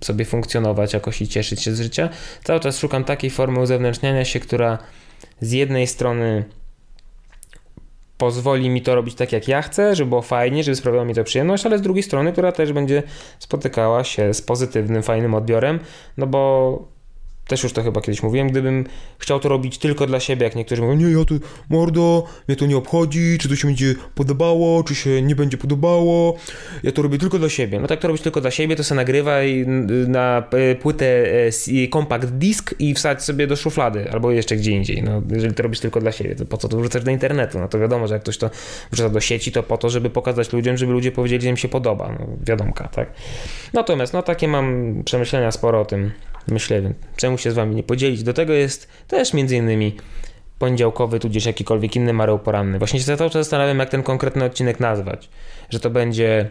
sobie 0.00 0.24
funkcjonować 0.24 0.92
jakoś 0.92 1.22
i 1.22 1.28
cieszyć 1.28 1.62
się 1.62 1.72
z 1.74 1.80
życia. 1.80 2.08
Cały 2.44 2.60
czas 2.60 2.78
szukam 2.78 3.04
takiej 3.04 3.30
formy 3.30 3.60
uzewnętrzniania 3.60 4.24
się, 4.24 4.40
która 4.40 4.78
z 5.40 5.52
jednej 5.52 5.86
strony 5.86 6.44
pozwoli 8.18 8.70
mi 8.70 8.82
to 8.82 8.94
robić 8.94 9.14
tak, 9.14 9.32
jak 9.32 9.48
ja 9.48 9.62
chcę, 9.62 9.96
żeby 9.96 10.08
było 10.08 10.22
fajnie, 10.22 10.64
żeby 10.64 10.76
sprawiało 10.76 11.04
mi 11.04 11.14
to 11.14 11.24
przyjemność, 11.24 11.66
ale 11.66 11.78
z 11.78 11.82
drugiej 11.82 12.02
strony, 12.02 12.32
która 12.32 12.52
też 12.52 12.72
będzie 12.72 13.02
spotykała 13.38 14.04
się 14.04 14.34
z 14.34 14.42
pozytywnym, 14.42 15.02
fajnym 15.02 15.34
odbiorem, 15.34 15.80
no 16.16 16.26
bo 16.26 16.91
też 17.52 17.62
już 17.62 17.72
to 17.72 17.82
chyba 17.82 18.00
kiedyś 18.00 18.22
mówiłem, 18.22 18.48
gdybym 18.48 18.84
chciał 19.18 19.40
to 19.40 19.48
robić 19.48 19.78
tylko 19.78 20.06
dla 20.06 20.20
siebie, 20.20 20.44
jak 20.44 20.56
niektórzy 20.56 20.82
mówią, 20.82 20.94
nie, 20.94 21.10
ja 21.10 21.24
to 21.24 21.34
mordo, 21.68 22.26
mnie 22.48 22.56
to 22.56 22.66
nie 22.66 22.76
obchodzi, 22.76 23.38
czy 23.40 23.48
to 23.48 23.56
się 23.56 23.68
będzie 23.68 23.94
podobało, 24.14 24.82
czy 24.82 24.94
się 24.94 25.22
nie 25.22 25.36
będzie 25.36 25.56
podobało, 25.56 26.36
ja 26.82 26.92
to 26.92 27.02
robię 27.02 27.18
tylko 27.18 27.38
dla 27.38 27.48
siebie. 27.48 27.80
No 27.80 27.86
tak 27.86 28.00
to 28.00 28.08
robić 28.08 28.22
tylko 28.22 28.40
dla 28.40 28.50
siebie, 28.50 28.76
to 28.76 28.84
sobie 28.84 28.96
nagrywaj 28.96 29.66
na 30.08 30.48
e, 30.52 30.74
płytę 30.74 31.06
e, 31.46 31.88
compact 31.92 32.30
disk 32.30 32.74
i 32.78 32.94
wsadź 32.94 33.22
sobie 33.22 33.46
do 33.46 33.56
szuflady, 33.56 34.10
albo 34.10 34.30
jeszcze 34.30 34.56
gdzie 34.56 34.70
indziej. 34.70 35.02
No, 35.02 35.22
jeżeli 35.30 35.54
to 35.54 35.62
robisz 35.62 35.80
tylko 35.80 36.00
dla 36.00 36.12
siebie, 36.12 36.34
to 36.34 36.46
po 36.46 36.56
co 36.56 36.68
to 36.68 36.76
wrzucasz 36.76 37.04
do 37.04 37.10
internetu? 37.10 37.58
No 37.58 37.68
to 37.68 37.78
wiadomo, 37.78 38.06
że 38.06 38.14
jak 38.14 38.22
ktoś 38.22 38.38
to 38.38 38.50
wrzuca 38.90 39.08
do 39.08 39.20
sieci, 39.20 39.52
to 39.52 39.62
po 39.62 39.78
to, 39.78 39.90
żeby 39.90 40.10
pokazać 40.10 40.52
ludziom, 40.52 40.76
żeby 40.76 40.92
ludzie 40.92 41.12
powiedzieli, 41.12 41.42
że 41.42 41.48
im 41.48 41.56
się 41.56 41.68
podoba. 41.68 42.16
No, 42.18 42.26
wiadomka, 42.46 42.88
tak? 42.88 43.12
Natomiast, 43.72 44.12
no 44.12 44.22
takie 44.22 44.48
mam 44.48 44.94
przemyślenia 45.04 45.50
sporo 45.50 45.80
o 45.80 45.84
tym, 45.84 46.10
myślę, 46.48 46.82
czemu 47.16 47.38
się 47.38 47.50
z 47.50 47.54
wami 47.54 47.74
nie 47.74 47.82
podzielić. 47.82 48.22
Do 48.22 48.32
tego 48.32 48.52
jest 48.52 48.88
też 49.08 49.34
między 49.34 49.56
innymi 49.56 49.96
poniedziałkowy, 50.58 51.20
tudzież 51.20 51.46
jakikolwiek 51.46 51.96
inny 51.96 52.12
mareł 52.12 52.38
poranny. 52.38 52.78
Właśnie 52.78 53.00
się 53.00 53.16
cały 53.16 53.30
czas 53.30 53.32
zastanawiam, 53.32 53.78
jak 53.78 53.90
ten 53.90 54.02
konkretny 54.02 54.44
odcinek 54.44 54.80
nazwać. 54.80 55.28
Że 55.70 55.80
to 55.80 55.90
będzie... 55.90 56.50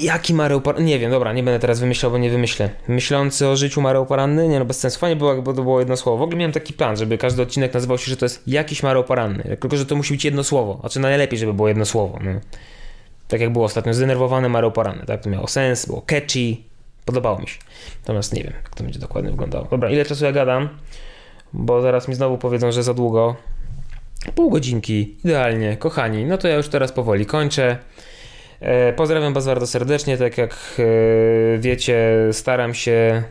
Jaki 0.00 0.34
mareł 0.34 0.60
poranny? 0.60 0.84
Nie 0.84 0.98
wiem, 0.98 1.10
dobra, 1.10 1.32
nie 1.32 1.42
będę 1.42 1.60
teraz 1.60 1.80
wymyślał, 1.80 2.12
bo 2.12 2.18
nie 2.18 2.30
wymyślę. 2.30 2.70
Myślący 2.88 3.48
o 3.48 3.56
życiu 3.56 3.80
mareł 3.80 4.06
poranny? 4.06 4.48
Nie 4.48 4.58
no, 4.58 4.64
bez 4.64 4.80
sensu. 4.80 4.98
Fajnie 4.98 5.16
było, 5.16 5.42
bo 5.42 5.52
to 5.52 5.62
było 5.62 5.80
jedno 5.80 5.96
słowo. 5.96 6.18
W 6.18 6.22
ogóle 6.22 6.38
miałem 6.38 6.52
taki 6.52 6.72
plan, 6.72 6.96
żeby 6.96 7.18
każdy 7.18 7.42
odcinek 7.42 7.74
nazywał 7.74 7.98
się, 7.98 8.10
że 8.10 8.16
to 8.16 8.24
jest 8.24 8.48
jakiś 8.48 8.82
mareł 8.82 9.04
poranny. 9.04 9.42
Tylko, 9.60 9.76
że 9.76 9.86
to 9.86 9.96
musi 9.96 10.14
być 10.14 10.24
jedno 10.24 10.44
słowo. 10.44 10.78
Znaczy 10.80 11.00
najlepiej, 11.00 11.38
żeby 11.38 11.54
było 11.54 11.68
jedno 11.68 11.84
słowo. 11.84 12.18
No. 12.22 12.40
Tak 13.32 13.40
jak 13.40 13.52
było 13.52 13.64
ostatnio, 13.64 13.94
zdenerwowany 13.94 14.48
mareł 14.48 14.72
poranny, 14.72 15.06
tak? 15.06 15.22
To 15.22 15.30
miało 15.30 15.48
sens, 15.48 15.86
było 15.86 16.02
catchy, 16.02 16.56
podobało 17.04 17.38
mi 17.38 17.48
się. 17.48 17.58
Natomiast 18.00 18.34
nie 18.34 18.42
wiem, 18.42 18.52
jak 18.52 18.74
to 18.74 18.84
będzie 18.84 18.98
dokładnie 18.98 19.30
wyglądało. 19.30 19.66
Dobra, 19.70 19.90
ile 19.90 20.04
czasu 20.04 20.24
ja 20.24 20.32
gadam? 20.32 20.68
Bo 21.52 21.82
zaraz 21.82 22.08
mi 22.08 22.14
znowu 22.14 22.38
powiedzą, 22.38 22.72
że 22.72 22.82
za 22.82 22.94
długo. 22.94 23.36
Pół 24.34 24.50
godzinki, 24.50 25.16
idealnie. 25.24 25.76
Kochani, 25.76 26.24
no 26.24 26.38
to 26.38 26.48
ja 26.48 26.56
już 26.56 26.68
teraz 26.68 26.92
powoli 26.92 27.26
kończę. 27.26 27.76
E, 28.60 28.92
pozdrawiam 28.92 29.34
Was 29.34 29.46
bardzo 29.46 29.66
serdecznie. 29.66 30.16
Tak 30.18 30.38
jak 30.38 30.52
e, 30.78 31.58
wiecie, 31.58 32.28
staram 32.32 32.74
się 32.74 33.22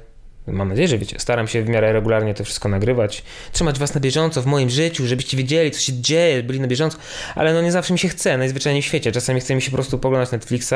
Mam 0.47 0.69
nadzieję, 0.69 0.87
że 0.87 0.97
wiecie, 0.97 1.19
staram 1.19 1.47
się 1.47 1.63
w 1.63 1.69
miarę 1.69 1.93
regularnie 1.93 2.33
to 2.33 2.43
wszystko 2.43 2.69
nagrywać, 2.69 3.23
trzymać 3.51 3.79
was 3.79 3.93
na 3.93 4.01
bieżąco 4.01 4.41
w 4.41 4.45
moim 4.45 4.69
życiu, 4.69 5.07
żebyście 5.07 5.37
wiedzieli, 5.37 5.71
co 5.71 5.79
się 5.79 5.93
dzieje, 5.93 6.43
byli 6.43 6.59
na 6.59 6.67
bieżąco, 6.67 6.97
ale 7.35 7.53
no 7.53 7.61
nie 7.61 7.71
zawsze 7.71 7.93
mi 7.93 7.99
się 7.99 8.09
chce, 8.09 8.37
najzwyczajniej 8.37 8.81
w 8.81 8.85
świecie. 8.85 9.11
Czasami 9.11 9.39
chce 9.39 9.55
mi 9.55 9.61
się 9.61 9.71
po 9.71 9.77
prostu 9.77 9.99
poglądać 9.99 10.31
Netflixa, 10.31 10.73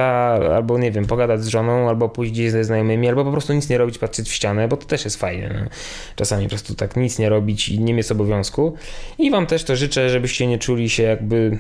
albo 0.56 0.78
nie 0.78 0.92
wiem, 0.92 1.06
pogadać 1.06 1.44
z 1.44 1.48
żoną, 1.48 1.90
albo 1.90 2.10
pójść 2.10 2.32
gdzieś 2.34 2.52
ze 2.52 2.64
znajomymi, 2.64 3.08
albo 3.08 3.26
po 3.26 3.32
prostu 3.32 3.54
nic 3.54 3.70
nie 3.70 3.78
robić, 3.78 3.98
patrzeć 3.98 4.30
w 4.30 4.34
ścianę, 4.34 4.68
bo 4.68 4.78
to 4.78 4.86
też 4.86 5.06
jest 5.06 5.18
fajne. 5.18 5.60
No. 5.64 5.70
Czasami 6.16 6.44
po 6.44 6.50
prostu 6.50 6.76
tak 6.76 6.96
nic 6.96 7.20
nie 7.20 7.30
robić 7.30 7.70
i 7.70 7.80
nie 7.80 7.94
mieć 7.94 8.12
obowiązku. 8.12 8.76
I 9.18 9.32
wam 9.32 9.48
też 9.48 9.64
to 9.64 9.76
życzę, 9.76 10.10
żebyście 10.10 10.48
nie 10.48 10.60
czuli 10.60 10.90
się 10.90 11.04
jakby 11.04 11.60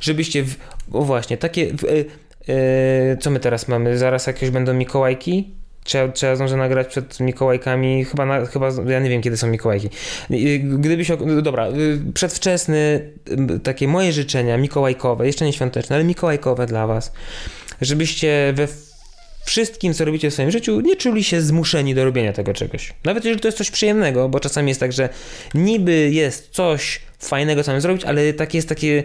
żebyście, 0.00 0.44
w, 0.44 0.56
o 0.92 1.02
właśnie, 1.02 1.36
takie, 1.36 1.74
w, 1.74 1.84
y, 1.84 2.04
y, 2.48 3.18
co 3.20 3.30
my 3.30 3.40
teraz 3.40 3.68
mamy, 3.68 3.98
zaraz 3.98 4.26
jakieś 4.26 4.50
będą 4.50 4.74
Mikołajki? 4.74 5.59
Trzeba, 5.84 6.12
trzeba 6.12 6.36
zdążę 6.36 6.56
nagrać 6.56 6.86
przed 6.86 7.20
Mikołajkami, 7.20 8.04
chyba, 8.04 8.26
na, 8.26 8.46
chyba, 8.46 8.68
ja 8.88 9.00
nie 9.00 9.10
wiem 9.10 9.22
kiedy 9.22 9.36
są 9.36 9.46
Mikołajki. 9.46 9.88
Y, 10.30 10.58
Gdybyś, 10.58 11.08
dobra, 11.42 11.68
y, 11.68 12.12
przedwczesny, 12.14 13.10
takie 13.62 13.88
moje 13.88 14.12
życzenia 14.12 14.56
mikołajkowe, 14.58 15.26
jeszcze 15.26 15.44
nie 15.44 15.52
świąteczne, 15.52 15.96
ale 15.96 16.04
mikołajkowe 16.04 16.66
dla 16.66 16.86
was, 16.86 17.12
żebyście 17.80 18.52
we 18.56 18.68
wszystkim, 19.44 19.94
co 19.94 20.04
robicie 20.04 20.30
w 20.30 20.32
swoim 20.32 20.50
życiu, 20.50 20.80
nie 20.80 20.96
czuli 20.96 21.24
się 21.24 21.40
zmuszeni 21.40 21.94
do 21.94 22.04
robienia 22.04 22.32
tego 22.32 22.54
czegoś. 22.54 22.94
Nawet 23.04 23.24
jeżeli 23.24 23.40
to 23.40 23.48
jest 23.48 23.58
coś 23.58 23.70
przyjemnego, 23.70 24.28
bo 24.28 24.40
czasami 24.40 24.68
jest 24.68 24.80
tak, 24.80 24.92
że 24.92 25.08
niby 25.54 26.10
jest 26.10 26.48
coś 26.50 27.00
fajnego, 27.18 27.62
co 27.62 27.80
zrobić, 27.80 28.04
ale 28.04 28.32
takie 28.32 28.58
jest 28.58 28.68
takie 28.68 29.02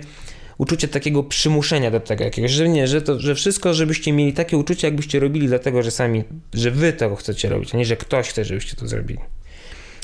uczucie 0.57 0.87
takiego 0.87 1.23
przymuszenia 1.23 1.91
do 1.91 1.99
tego 1.99 2.23
jakiegoś, 2.23 2.51
że 2.51 2.69
nie, 2.69 2.87
że, 2.87 3.01
to, 3.01 3.19
że 3.19 3.35
wszystko, 3.35 3.73
żebyście 3.73 4.13
mieli 4.13 4.33
takie 4.33 4.57
uczucie, 4.57 4.87
jakbyście 4.87 5.19
robili 5.19 5.47
dlatego, 5.47 5.83
że 5.83 5.91
sami, 5.91 6.23
że 6.53 6.71
wy 6.71 6.93
tego 6.93 7.15
chcecie 7.15 7.49
robić, 7.49 7.75
a 7.75 7.77
nie, 7.77 7.85
że 7.85 7.97
ktoś 7.97 8.29
chce, 8.29 8.45
żebyście 8.45 8.75
to 8.75 8.87
zrobili. 8.87 9.19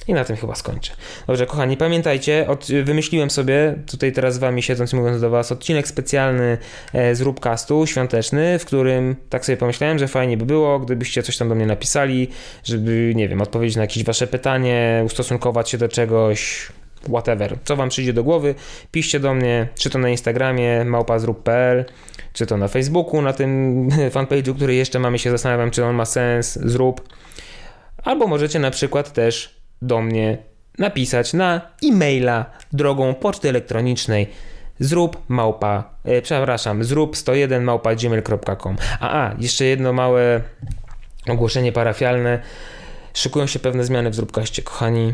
I 0.08 0.14
na 0.14 0.26
tym 0.26 0.36
chyba 0.36 0.56
skończę. 0.56 0.92
Dobrze, 1.28 1.46
kochani, 1.46 1.78
pamiętajcie, 1.78 2.48
od, 2.48 2.68
wymyśliłem 2.84 3.30
sobie, 3.30 3.76
tutaj 3.92 4.12
teraz 4.12 4.36
z 4.36 4.38
wami 4.38 4.64
siedząc 4.64 4.94
mówiąc 4.94 5.22
do 5.22 5.30
was, 5.30 5.52
odcinek 5.52 5.88
specjalny 5.88 6.58
e, 6.94 7.16
z 7.16 7.22
Rubcastu, 7.22 7.88
świąteczny, 7.88 8.60
w 8.60 8.66
którym 8.66 9.16
tak 9.30 9.46
sobie 9.46 9.58
pomyślałem, 9.58 10.00
że 10.00 10.08
fajnie 10.08 10.38
by 10.38 10.46
było, 10.46 10.80
gdybyście 10.80 11.24
coś 11.24 11.38
tam 11.38 11.50
do 11.50 11.56
mnie 11.56 11.66
napisali, 11.66 12.28
żeby, 12.64 13.14
nie 13.16 13.28
wiem, 13.28 13.42
odpowiedzieć 13.42 13.76
na 13.76 13.82
jakieś 13.82 14.04
wasze 14.04 14.28
pytanie, 14.28 15.04
ustosunkować 15.06 15.70
się 15.70 15.78
do 15.78 15.90
czegoś, 15.90 16.68
whatever. 17.10 17.58
Co 17.64 17.76
wam 17.76 17.90
przyjdzie 17.90 18.14
do 18.14 18.24
głowy, 18.24 18.56
piszcie 18.92 19.20
do 19.20 19.34
mnie, 19.34 19.68
czy 19.76 19.90
to 19.90 20.00
na 20.00 20.10
Instagramie 20.10 20.86
małpazrób.pl, 20.86 21.86
czy 22.34 22.46
to 22.46 22.58
na 22.58 22.68
Facebooku, 22.68 23.22
na 23.22 23.34
tym 23.34 23.90
fanpage'u, 24.16 24.56
który 24.56 24.76
jeszcze 24.76 25.00
mamy, 25.00 25.20
się 25.20 25.32
zastanawiam, 25.32 25.72
czy 25.72 25.86
on 25.86 25.96
ma 25.96 26.06
sens, 26.06 26.60
zrób. 26.64 27.10
Albo 28.04 28.28
możecie 28.28 28.60
na 28.60 28.72
przykład 28.72 29.14
też 29.14 29.62
do 29.82 30.02
mnie 30.02 30.38
napisać 30.78 31.34
na 31.34 31.62
e-maila 31.84 32.46
drogą 32.74 33.14
poczty 33.14 33.50
elektronicznej 33.50 34.28
zrób 34.82 35.18
małpa, 35.28 35.84
e, 36.04 36.22
przepraszam, 36.22 36.84
zrób 36.84 37.18
101 37.18 37.64
małpa 37.64 37.96
gmail.com. 37.96 38.76
A, 39.00 39.26
a, 39.26 39.36
jeszcze 39.40 39.66
jedno 39.66 39.94
małe 39.94 40.42
ogłoszenie 41.30 41.72
parafialne. 41.72 42.42
Szykują 43.14 43.48
się 43.48 43.60
pewne 43.60 43.84
zmiany 43.84 44.10
w 44.10 44.16
Zróbkaście, 44.16 44.62
kochani. 44.62 45.14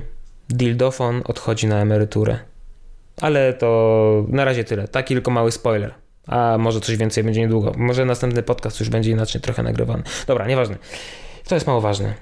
Dildofon 0.50 1.22
odchodzi 1.26 1.68
na 1.68 1.82
emeryturę. 1.82 2.40
Ale 3.22 3.54
to 3.54 4.26
na 4.28 4.46
razie 4.46 4.64
tyle. 4.64 4.88
Taki 4.88 5.14
tylko 5.14 5.32
mały 5.32 5.52
spoiler. 5.52 5.94
A 6.28 6.58
może 6.60 6.82
coś 6.82 6.98
więcej 6.98 7.24
będzie 7.24 7.42
niedługo. 7.42 7.72
Może 7.78 8.06
następny 8.06 8.44
podcast 8.44 8.80
już 8.80 8.90
będzie 8.90 9.12
inaczej 9.12 9.42
trochę 9.42 9.64
nagrywany. 9.64 10.04
Dobra, 10.28 10.48
nieważne. 10.48 10.78
To 11.48 11.56
jest 11.56 11.68
mało 11.68 11.82
ważne. 11.82 12.14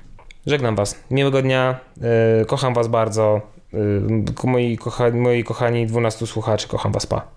Żegnam 0.45 0.75
Was. 0.75 1.03
Miłego 1.11 1.41
dnia. 1.41 1.79
Yy, 2.39 2.45
kocham 2.45 2.73
Was 2.73 2.87
bardzo. 2.87 3.41
Yy, 3.73 4.23
moi, 4.43 4.77
kocha, 4.77 5.09
moi 5.09 5.43
kochani 5.43 5.87
12 5.87 6.27
słuchaczy, 6.27 6.67
kocham 6.67 6.91
Was. 6.91 7.05
Pa. 7.05 7.27